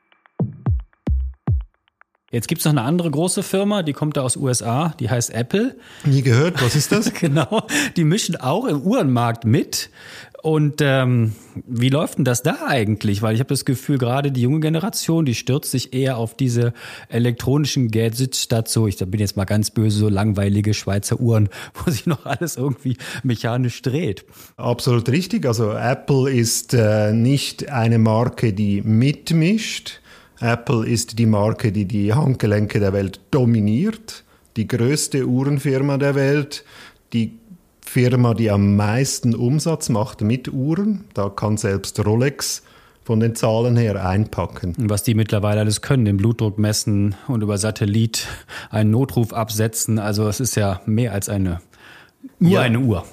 Jetzt 2.33 2.47
gibt 2.47 2.61
es 2.61 2.65
noch 2.65 2.71
eine 2.71 2.83
andere 2.83 3.11
große 3.11 3.43
Firma, 3.43 3.83
die 3.83 3.93
kommt 3.93 4.17
da 4.17 4.23
aus 4.23 4.37
USA, 4.37 4.95
die 5.01 5.11
heißt 5.11 5.35
Apple. 5.35 5.77
Nie 6.05 6.23
gehört, 6.23 6.63
was 6.63 6.77
ist 6.77 6.93
das? 6.93 7.13
genau, 7.21 7.67
die 7.97 8.05
mischen 8.05 8.37
auch 8.37 8.67
im 8.67 8.83
Uhrenmarkt 8.83 9.45
mit. 9.45 9.91
Und 10.41 10.81
ähm, 10.81 11.33
wie 11.67 11.89
läuft 11.89 12.19
denn 12.19 12.25
das 12.25 12.43
da 12.43 12.67
eigentlich? 12.69 13.21
Weil 13.21 13.35
ich 13.35 13.41
habe 13.41 13.49
das 13.49 13.65
Gefühl, 13.65 13.99
gerade 13.99 14.31
die 14.31 14.43
junge 14.43 14.61
Generation, 14.61 15.27
die 15.27 15.35
stürzt 15.35 15.73
sich 15.73 15.93
eher 15.93 16.19
auf 16.19 16.37
diese 16.37 16.73
elektronischen 17.09 17.91
Gadgets 17.91 18.45
statt 18.45 18.69
so, 18.69 18.87
ich 18.87 18.97
bin 18.99 19.19
jetzt 19.19 19.37
mal 19.37 19.45
ganz 19.45 19.73
böse, 19.73 19.99
so 19.99 20.09
langweilige 20.09 20.73
Schweizer 20.73 21.19
Uhren, 21.19 21.49
wo 21.75 21.91
sich 21.91 22.07
noch 22.07 22.27
alles 22.27 22.57
irgendwie 22.57 22.97
mechanisch 23.25 23.83
dreht. 23.83 24.25
Absolut 24.57 25.09
richtig. 25.09 25.47
Also 25.47 25.73
Apple 25.73 26.31
ist 26.31 26.75
äh, 26.75 27.13
nicht 27.13 27.71
eine 27.71 27.99
Marke, 27.99 28.53
die 28.53 28.83
mitmischt. 28.83 30.01
Apple 30.41 30.87
ist 30.87 31.19
die 31.19 31.27
Marke, 31.27 31.71
die 31.71 31.85
die 31.85 32.15
Handgelenke 32.15 32.81
der 32.81 32.93
Welt 32.93 33.21
dominiert. 33.31 34.25
Die 34.57 34.67
größte 34.67 35.27
Uhrenfirma 35.27 35.97
der 35.99 36.15
Welt, 36.15 36.65
die 37.13 37.39
Firma, 37.85 38.35
die 38.35 38.51
am 38.51 38.77
meisten 38.77 39.35
Umsatz 39.35 39.89
macht 39.89 40.23
mit 40.23 40.53
Uhren. 40.53 41.05
Da 41.15 41.29
kann 41.29 41.57
selbst 41.57 42.05
Rolex 42.05 42.63
von 43.05 43.21
den 43.21 43.35
Zahlen 43.35 43.77
her 43.77 44.07
einpacken. 44.07 44.75
Was 44.79 45.03
die 45.03 45.15
mittlerweile 45.15 45.61
alles 45.61 45.83
können, 45.83 46.05
den 46.05 46.17
Blutdruck 46.17 46.59
messen 46.59 47.17
und 47.29 47.43
über 47.43 47.59
Satellit 47.59 48.27
einen 48.71 48.91
Notruf 48.91 49.33
absetzen. 49.33 49.99
Also 49.99 50.29
es 50.29 50.41
ist 50.41 50.55
ja 50.55 50.81
mehr 50.87 51.13
als 51.13 51.29
eine 51.29 51.61
Uhr, 52.41 52.51
ja, 52.51 52.61
eine 52.61 52.81
Uhr. 52.81 53.05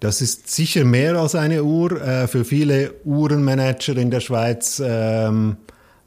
Das 0.00 0.20
ist 0.20 0.48
sicher 0.48 0.84
mehr 0.84 1.18
als 1.18 1.34
eine 1.34 1.64
Uhr. 1.64 2.00
Äh, 2.00 2.26
für 2.26 2.44
viele 2.44 2.94
Uhrenmanager 3.04 3.96
in 3.96 4.10
der 4.10 4.20
Schweiz 4.20 4.82
ähm, 4.84 5.56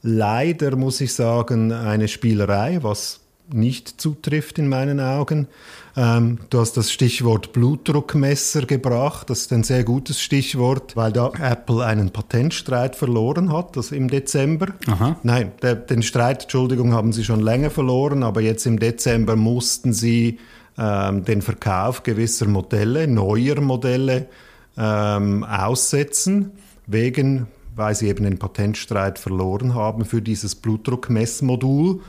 leider, 0.02 0.76
muss 0.76 1.00
ich 1.00 1.14
sagen, 1.14 1.72
eine 1.72 2.08
Spielerei, 2.08 2.78
was 2.82 3.20
nicht 3.52 4.00
zutrifft 4.00 4.58
in 4.58 4.68
meinen 4.68 5.00
Augen. 5.00 5.48
Ähm, 5.96 6.38
du 6.50 6.60
hast 6.60 6.76
das 6.76 6.92
Stichwort 6.92 7.52
Blutdruckmesser 7.52 8.66
gebracht. 8.66 9.30
Das 9.30 9.40
ist 9.40 9.52
ein 9.52 9.64
sehr 9.64 9.84
gutes 9.84 10.20
Stichwort, 10.20 10.96
weil 10.96 11.12
da 11.12 11.32
Apple 11.40 11.84
einen 11.84 12.10
Patentstreit 12.10 12.94
verloren 12.94 13.52
hat, 13.52 13.76
das 13.76 13.90
im 13.90 14.08
Dezember. 14.08 14.68
Aha. 14.86 15.16
Nein, 15.22 15.52
der, 15.62 15.76
den 15.76 16.02
Streit, 16.02 16.42
Entschuldigung, 16.42 16.92
haben 16.92 17.12
sie 17.12 17.24
schon 17.24 17.40
länger 17.40 17.70
verloren, 17.70 18.22
aber 18.22 18.40
jetzt 18.42 18.66
im 18.66 18.78
Dezember 18.78 19.34
mussten 19.34 19.92
sie 19.92 20.38
ähm, 20.76 21.24
den 21.24 21.42
Verkauf 21.42 22.02
gewisser 22.02 22.46
Modelle, 22.46 23.08
neuer 23.08 23.60
Modelle, 23.60 24.26
ähm, 24.76 25.42
aussetzen, 25.42 26.52
wegen, 26.86 27.48
weil 27.78 27.94
sie 27.94 28.08
eben 28.08 28.24
den 28.24 28.38
Patentstreit 28.38 29.18
verloren 29.18 29.74
haben 29.74 30.04
für 30.04 30.20
dieses 30.20 30.54
Blutdruckmessmodul. 30.54 32.00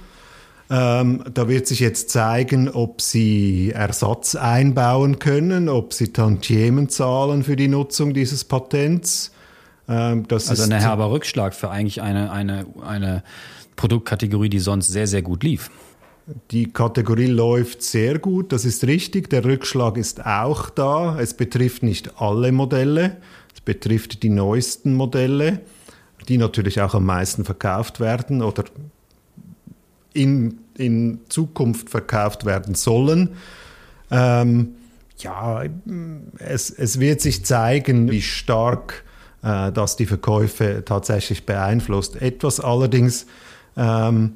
Ähm, 0.72 1.24
da 1.34 1.48
wird 1.48 1.66
sich 1.66 1.80
jetzt 1.80 2.12
zeigen, 2.12 2.70
ob 2.70 3.02
sie 3.02 3.72
Ersatz 3.72 4.36
einbauen 4.36 5.18
können, 5.18 5.68
ob 5.68 5.94
sie 5.94 6.14
Tantiemen 6.14 6.90
zahlen 6.90 7.44
für 7.44 7.56
die 7.56 7.68
Nutzung 7.68 8.14
dieses 8.14 8.44
Patents. 8.44 9.32
Ähm, 9.88 10.26
also 10.30 10.64
ein 10.64 10.72
herber 10.72 11.10
Rückschlag 11.10 11.56
für 11.56 11.72
eigentlich 11.72 12.02
eine, 12.04 12.32
eine, 12.32 12.68
eine 12.86 13.24
Produktkategorie, 13.76 14.50
die 14.50 14.60
sonst 14.60 14.90
sehr, 14.90 15.08
sehr 15.08 15.24
gut 15.24 15.44
lief. 15.44 15.72
Die 16.52 16.72
Kategorie 16.72 17.26
läuft 17.26 17.82
sehr 17.82 18.20
gut, 18.20 18.52
das 18.52 18.64
ist 18.64 18.86
richtig. 18.86 19.32
Der 19.32 19.44
Rückschlag 19.44 19.98
ist 19.98 20.24
auch 20.24 20.70
da. 20.70 21.20
Es 21.20 21.34
betrifft 21.34 21.82
nicht 21.82 22.22
alle 22.22 22.52
Modelle, 22.52 23.18
es 23.54 23.62
betrifft 23.62 24.24
die 24.24 24.30
neuesten 24.30 24.96
Modelle, 24.96 25.62
die 26.28 26.38
natürlich 26.38 26.82
auch 26.82 26.94
am 26.94 27.06
meisten 27.06 27.46
verkauft 27.46 28.00
werden 28.00 28.42
oder 28.42 28.64
in, 30.14 30.60
in 30.78 31.22
Zukunft 31.30 31.90
verkauft 31.90 32.46
werden 32.46 32.76
sollen. 32.76 33.30
Ähm, 34.12 34.76
ja, 35.18 35.64
es, 36.40 36.70
es 36.70 37.00
wird 37.00 37.22
sich 37.22 37.46
zeigen, 37.46 38.10
wie 38.10 38.22
stark 38.22 39.04
äh, 39.44 39.72
das 39.72 39.96
die 39.96 40.06
Verkäufe 40.06 40.84
tatsächlich 40.86 41.46
beeinflusst. 41.46 42.22
Etwas 42.22 42.60
allerdings 42.60 43.26
ähm, 43.76 44.36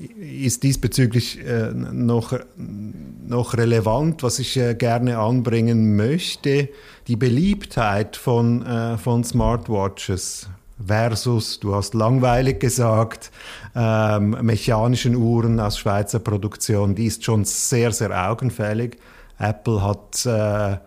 ist 0.00 0.62
diesbezüglich 0.62 1.44
äh, 1.46 1.72
noch, 1.72 2.32
noch 2.56 3.54
relevant, 3.54 4.22
was 4.22 4.38
ich 4.38 4.56
äh, 4.56 4.74
gerne 4.74 5.18
anbringen 5.18 5.96
möchte. 5.96 6.68
Die 7.06 7.16
Beliebtheit 7.16 8.16
von, 8.16 8.64
äh, 8.64 8.96
von 8.96 9.24
Smartwatches 9.24 10.48
versus, 10.84 11.60
du 11.60 11.74
hast 11.74 11.92
langweilig 11.94 12.60
gesagt, 12.60 13.30
ähm, 13.74 14.36
mechanischen 14.40 15.14
Uhren 15.14 15.60
aus 15.60 15.78
Schweizer 15.78 16.18
Produktion, 16.18 16.94
die 16.94 17.06
ist 17.06 17.24
schon 17.24 17.44
sehr, 17.44 17.92
sehr 17.92 18.30
augenfällig. 18.30 18.96
Apple 19.38 19.82
hat, 19.82 20.24
äh, 20.24 20.78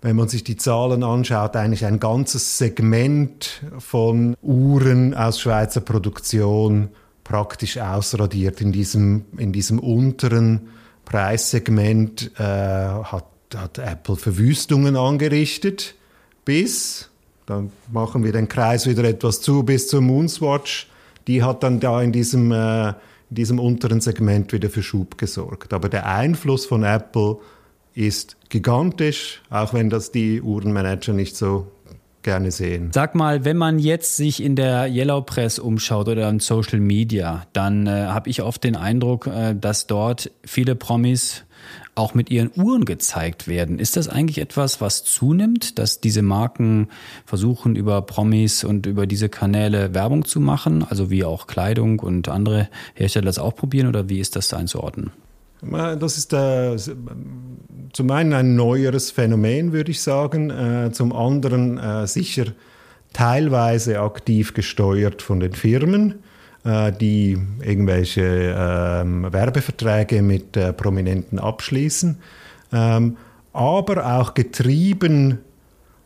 wenn 0.00 0.16
man 0.16 0.28
sich 0.28 0.44
die 0.44 0.56
Zahlen 0.56 1.02
anschaut, 1.02 1.56
eigentlich 1.56 1.84
ein 1.84 2.00
ganzes 2.00 2.56
Segment 2.56 3.62
von 3.78 4.34
Uhren 4.40 5.12
aus 5.12 5.40
Schweizer 5.40 5.82
Produktion 5.82 6.88
praktisch 7.30 7.78
ausradiert. 7.78 8.60
In 8.60 8.72
diesem, 8.72 9.24
in 9.38 9.52
diesem 9.52 9.78
unteren 9.78 10.68
Preissegment 11.04 12.32
äh, 12.38 12.42
hat, 12.42 13.26
hat 13.54 13.78
Apple 13.78 14.16
Verwüstungen 14.16 14.96
angerichtet 14.96 15.94
bis 16.44 17.10
dann 17.50 17.72
machen 17.92 18.22
wir 18.22 18.30
den 18.30 18.48
Kreis 18.48 18.86
wieder 18.86 19.02
etwas 19.02 19.40
zu 19.40 19.64
bis 19.64 19.88
zur 19.88 20.00
Moonswatch. 20.00 20.88
Die 21.26 21.42
hat 21.42 21.64
dann 21.64 21.80
da 21.80 22.00
in 22.00 22.12
diesem, 22.12 22.52
äh, 22.52 22.90
in 22.90 22.94
diesem 23.30 23.58
unteren 23.58 24.00
Segment 24.00 24.52
wieder 24.52 24.70
für 24.70 24.84
Schub 24.84 25.18
gesorgt. 25.18 25.72
Aber 25.72 25.88
der 25.88 26.06
Einfluss 26.06 26.64
von 26.64 26.84
Apple 26.84 27.38
ist 27.92 28.36
gigantisch, 28.50 29.42
auch 29.50 29.74
wenn 29.74 29.90
das 29.90 30.12
die 30.12 30.40
Uhrenmanager 30.40 31.12
nicht 31.12 31.34
so 31.36 31.66
gerne 32.22 32.50
sehen. 32.50 32.90
Sag 32.92 33.14
mal, 33.14 33.44
wenn 33.44 33.56
man 33.56 33.78
jetzt 33.78 34.16
sich 34.16 34.42
in 34.42 34.56
der 34.56 34.86
Yellow 34.86 35.22
Press 35.22 35.58
umschaut 35.58 36.08
oder 36.08 36.28
in 36.28 36.40
Social 36.40 36.80
Media, 36.80 37.46
dann 37.52 37.86
äh, 37.86 37.90
habe 37.90 38.28
ich 38.30 38.42
oft 38.42 38.64
den 38.64 38.76
Eindruck, 38.76 39.26
äh, 39.26 39.54
dass 39.54 39.86
dort 39.86 40.30
viele 40.44 40.74
Promis 40.74 41.44
auch 41.94 42.14
mit 42.14 42.30
ihren 42.30 42.50
Uhren 42.56 42.84
gezeigt 42.84 43.46
werden. 43.46 43.78
Ist 43.78 43.96
das 43.96 44.08
eigentlich 44.08 44.38
etwas, 44.38 44.80
was 44.80 45.04
zunimmt, 45.04 45.78
dass 45.78 46.00
diese 46.00 46.22
Marken 46.22 46.88
versuchen, 47.26 47.76
über 47.76 48.02
Promis 48.02 48.64
und 48.64 48.86
über 48.86 49.06
diese 49.06 49.28
Kanäle 49.28 49.94
Werbung 49.94 50.24
zu 50.24 50.40
machen, 50.40 50.84
also 50.88 51.10
wie 51.10 51.24
auch 51.24 51.46
Kleidung 51.46 51.98
und 52.00 52.28
andere 52.28 52.68
Hersteller 52.94 53.26
das 53.26 53.38
auch 53.38 53.54
probieren 53.54 53.88
oder 53.88 54.08
wie 54.08 54.20
ist 54.20 54.36
das 54.36 54.54
einzuordnen? 54.54 55.10
Das 55.62 56.16
ist 56.16 56.32
äh, 56.32 56.76
zum 57.92 58.10
einen 58.10 58.32
ein 58.32 58.56
neueres 58.56 59.10
Phänomen, 59.10 59.72
würde 59.72 59.90
ich 59.90 60.00
sagen, 60.00 60.50
äh, 60.50 60.90
zum 60.92 61.12
anderen 61.12 61.78
äh, 61.78 62.06
sicher 62.06 62.46
teilweise 63.12 64.00
aktiv 64.00 64.54
gesteuert 64.54 65.22
von 65.22 65.40
den 65.40 65.52
Firmen. 65.52 66.20
Äh, 66.62 66.92
die 66.92 67.38
irgendwelche 67.62 68.54
ähm, 68.54 69.32
Werbeverträge 69.32 70.20
mit 70.20 70.58
äh, 70.58 70.74
Prominenten 70.74 71.38
abschließen, 71.38 72.18
ähm, 72.70 73.16
aber 73.54 74.18
auch 74.18 74.34
getrieben 74.34 75.38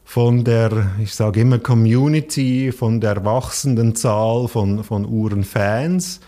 von 0.04 0.44
der, 0.44 0.92
ich 1.02 1.12
sage 1.12 1.40
immer 1.40 1.58
Community, 1.58 2.70
von 2.70 3.00
der 3.00 3.24
wachsenden 3.24 3.96
Zahl 3.96 4.46
von, 4.46 4.84
von 4.84 5.04
Uhrenfans, 5.04 6.20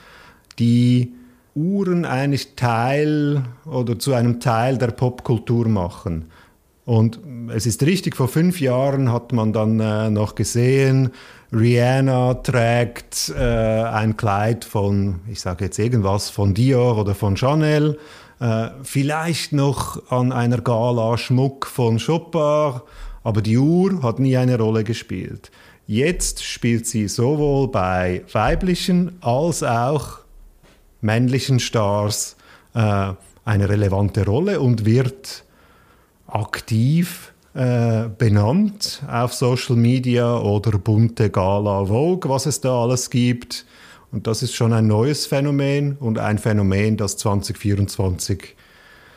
die 0.58 1.12
Uhren 1.56 2.04
eigentlich 2.04 2.54
Teil 2.54 3.42
oder 3.64 3.98
zu 3.98 4.12
einem 4.12 4.40
Teil 4.40 4.78
der 4.78 4.88
Popkultur 4.88 5.66
machen. 5.68 6.26
Und 6.84 7.18
es 7.52 7.66
ist 7.66 7.82
richtig, 7.82 8.14
vor 8.14 8.28
fünf 8.28 8.60
Jahren 8.60 9.10
hat 9.10 9.32
man 9.32 9.52
dann 9.52 9.80
äh, 9.80 10.08
noch 10.08 10.36
gesehen, 10.36 11.10
Rihanna 11.52 12.34
trägt 12.34 13.32
äh, 13.36 13.42
ein 13.42 14.16
Kleid 14.16 14.64
von, 14.64 15.20
ich 15.28 15.40
sage 15.40 15.64
jetzt 15.64 15.78
irgendwas, 15.78 16.30
von 16.30 16.54
Dior 16.54 16.98
oder 16.98 17.14
von 17.14 17.36
Chanel. 17.36 17.98
Äh, 18.38 18.68
vielleicht 18.82 19.52
noch 19.52 20.10
an 20.10 20.32
einer 20.32 20.60
Gala 20.60 21.16
Schmuck 21.16 21.66
von 21.66 21.98
Chopin, 21.98 22.80
aber 23.24 23.42
die 23.42 23.58
Uhr 23.58 24.02
hat 24.02 24.18
nie 24.18 24.36
eine 24.36 24.58
Rolle 24.58 24.84
gespielt. 24.84 25.50
Jetzt 25.86 26.44
spielt 26.44 26.86
sie 26.86 27.08
sowohl 27.08 27.68
bei 27.68 28.22
weiblichen 28.32 29.18
als 29.22 29.62
auch 29.62 30.25
männlichen 31.00 31.60
Stars 31.60 32.36
äh, 32.74 33.12
eine 33.44 33.68
relevante 33.68 34.24
Rolle 34.24 34.60
und 34.60 34.84
wird 34.84 35.44
aktiv 36.26 37.32
äh, 37.54 38.08
benannt 38.18 39.02
auf 39.10 39.32
Social 39.32 39.76
Media 39.76 40.38
oder 40.38 40.78
bunte 40.78 41.30
Gala 41.30 41.86
Vogue, 41.86 42.30
was 42.30 42.46
es 42.46 42.60
da 42.60 42.82
alles 42.82 43.08
gibt. 43.08 43.64
Und 44.12 44.26
das 44.26 44.42
ist 44.42 44.54
schon 44.54 44.72
ein 44.72 44.86
neues 44.86 45.26
Phänomen 45.26 45.96
und 45.98 46.18
ein 46.18 46.38
Phänomen, 46.38 46.96
das 46.96 47.16
2024 47.16 48.56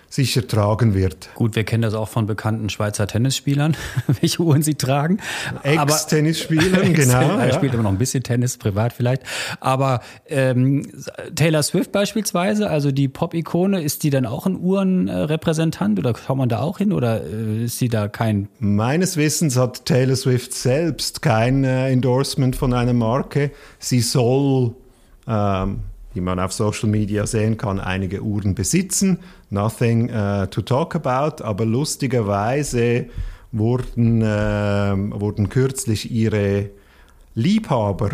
sicher 0.10 0.48
tragen 0.48 0.94
wird. 0.96 1.30
Gut, 1.36 1.56
wir 1.56 1.64
kennen 1.64 1.84
das 1.84 1.94
auch 1.94 2.10
von 2.10 2.26
bekannten 2.26 2.70
Schweizer 2.70 3.08
Tennisspielern, 3.08 3.78
welche 4.22 4.42
Uhren 4.42 4.64
sie 4.64 4.76
tragen. 4.76 5.20
Ex-Tennisspielern, 5.64 6.94
genau. 6.94 7.38
Er 7.38 7.54
spielt 7.54 7.74
immer 7.74 7.84
noch 7.84 7.92
ein 7.92 7.98
bisschen 7.98 8.24
Tennis, 8.24 8.58
privat 8.58 8.94
vielleicht. 8.94 9.24
Aber 9.60 10.02
ähm, 10.28 10.90
Taylor 11.36 11.62
Swift 11.62 11.92
beispielsweise, 11.92 12.70
also 12.70 12.92
die 12.92 13.08
Pop-Ikone, 13.08 13.82
ist 13.82 14.04
die 14.04 14.10
dann 14.10 14.26
auch 14.26 14.48
ein 14.48 14.60
Uhrenrepräsentant 14.60 16.00
oder 16.00 16.14
schaut 16.16 16.38
man 16.38 16.50
da 16.50 16.60
auch 16.60 16.80
hin 16.80 16.92
oder 16.92 17.24
äh, 17.24 17.66
ist 17.66 17.78
sie 17.78 17.90
da 17.90 18.08
kein... 18.08 18.50
Meines 18.60 19.16
Wissens 19.16 19.58
hat 19.58 19.86
Taylor 19.86 20.16
Swift 20.16 20.54
selbst 20.54 21.22
kein 21.22 21.64
äh, 21.64 21.90
Endorsement 21.92 22.56
von 22.56 22.74
einer 22.74 22.94
Marke. 22.94 23.52
Sie 23.78 24.02
soll... 24.02 24.76
Ähm, 25.28 25.82
wie 26.14 26.22
man 26.22 26.40
auf 26.40 26.52
Social 26.52 26.90
Media 26.90 27.28
sehen 27.28 27.58
kann, 27.58 27.80
einige 27.80 28.22
Uhren 28.24 28.56
besitzen. 28.56 29.20
Nothing 29.52 30.12
uh, 30.12 30.46
to 30.48 30.62
talk 30.62 30.96
about, 30.96 31.44
aber 31.44 31.66
lustigerweise 31.66 33.08
wurden, 33.52 34.22
äh, 34.22 35.20
wurden 35.20 35.50
kürzlich 35.50 36.12
ihre 36.12 36.70
Liebhaber, 37.34 38.12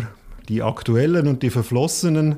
die 0.48 0.62
aktuellen 0.62 1.26
und 1.26 1.42
die 1.42 1.50
verflossenen, 1.50 2.36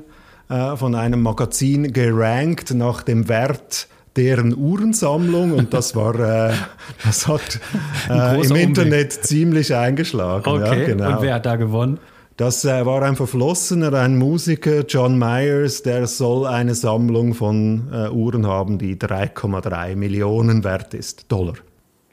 äh, 0.49 0.75
von 0.75 0.95
einem 0.95 1.21
Magazin 1.21 1.93
gerankt 1.93 2.73
nach 2.73 3.03
dem 3.03 3.29
Wert 3.29 3.87
deren 4.15 4.55
Uhrensammlung 4.55 5.53
und 5.53 5.73
das 5.73 5.95
war, 5.95 6.15
äh, 6.19 6.53
das 7.05 7.27
hat 7.27 7.59
äh, 8.09 8.41
im 8.45 8.55
Internet 8.55 9.13
ziemlich 9.13 9.73
eingeschlagen. 9.73 10.49
Okay, 10.49 10.81
ja, 10.81 10.85
genau. 10.87 11.09
und 11.11 11.21
wer 11.21 11.35
hat 11.35 11.45
da 11.45 11.55
gewonnen? 11.55 11.99
Das 12.39 12.63
äh, 12.63 12.85
war 12.85 13.01
ein 13.01 13.17
Verflossener, 13.17 13.91
ein 13.95 14.17
Musiker, 14.17 14.85
John 14.87 15.19
Myers, 15.19 15.83
der 15.83 16.07
soll 16.07 16.47
eine 16.47 16.73
Sammlung 16.73 17.33
von 17.33 17.89
äh, 17.91 18.07
Uhren 18.07 18.47
haben, 18.47 18.77
die 18.77 18.95
3,3 18.95 19.97
Millionen 19.97 20.63
wert 20.63 20.93
ist, 20.93 21.29
Dollar. 21.29 21.55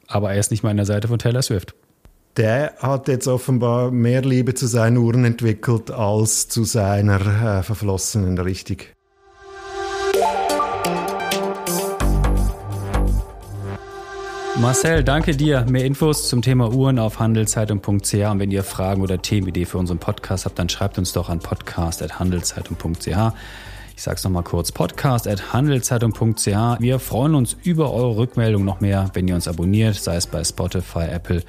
Aber 0.09 0.33
er 0.33 0.41
ist 0.41 0.51
nicht 0.51 0.65
mal 0.65 0.71
an 0.71 0.79
der 0.79 0.87
Seite 0.87 1.07
von 1.07 1.21
Taylor 1.21 1.43
Swift. 1.43 1.77
der 2.37 2.75
hat 2.81 3.07
jetzt 3.07 3.29
offenbar 3.29 3.93
mehr 3.93 4.23
Liebe 4.23 4.55
zu 4.55 4.67
seinen 4.67 4.97
Uhren 4.97 5.25
entwickelt 5.25 5.93
als 5.93 6.49
zu 6.49 6.65
seiner 6.65 7.21
äh, 7.59 7.63
verflossenen, 7.63 8.37
richtig. 8.39 8.96
Marcel, 14.61 15.05
danke 15.05 15.37
dir. 15.37 15.67
Mehr 15.69 15.85
Infos 15.85 16.29
zum 16.29 16.43
Thema 16.43 16.73
Uhren 16.73 16.99
auf 16.99 17.19
handelszeitung.ch. 17.19 18.15
Und 18.15 18.39
wenn 18.39 18.51
ihr 18.51 18.65
Fragen 18.65 19.03
oder 19.03 19.21
Themenidee 19.21 19.67
für 19.67 19.79
unseren 19.79 19.99
Podcast 19.99 20.47
habt, 20.47 20.59
dann 20.59 20.69
schreibt 20.69 20.99
uns 20.99 21.13
doch 21.13 21.29
an 21.29 21.41
podcast.handelszeitung.ch. 21.41 23.35
Ich 23.97 24.03
sage 24.03 24.17
es 24.17 24.25
nochmal 24.25 24.43
kurz, 24.43 24.73
podcast.handelszeitung.ch. 24.73 26.81
Wir 26.81 26.99
freuen 26.99 27.35
uns 27.35 27.57
über 27.63 27.93
eure 27.93 28.17
Rückmeldung 28.17 28.65
noch 28.65 28.81
mehr, 28.81 29.11
wenn 29.15 29.29
ihr 29.29 29.35
uns 29.35 29.47
abonniert, 29.47 29.97
sei 29.97 30.17
es 30.17 30.27
bei 30.27 30.43
Spotify, 30.43 31.07
Apple 31.11 31.43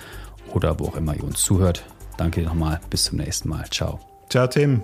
oder 0.53 0.79
wo 0.79 0.87
auch 0.87 0.95
immer 0.95 1.15
ihr 1.15 1.23
uns 1.23 1.41
zuhört. 1.41 1.83
Danke 2.17 2.41
nochmal, 2.41 2.79
bis 2.89 3.05
zum 3.05 3.17
nächsten 3.17 3.49
Mal. 3.49 3.65
Ciao. 3.69 3.99
Ciao, 4.29 4.47
Tim. 4.47 4.83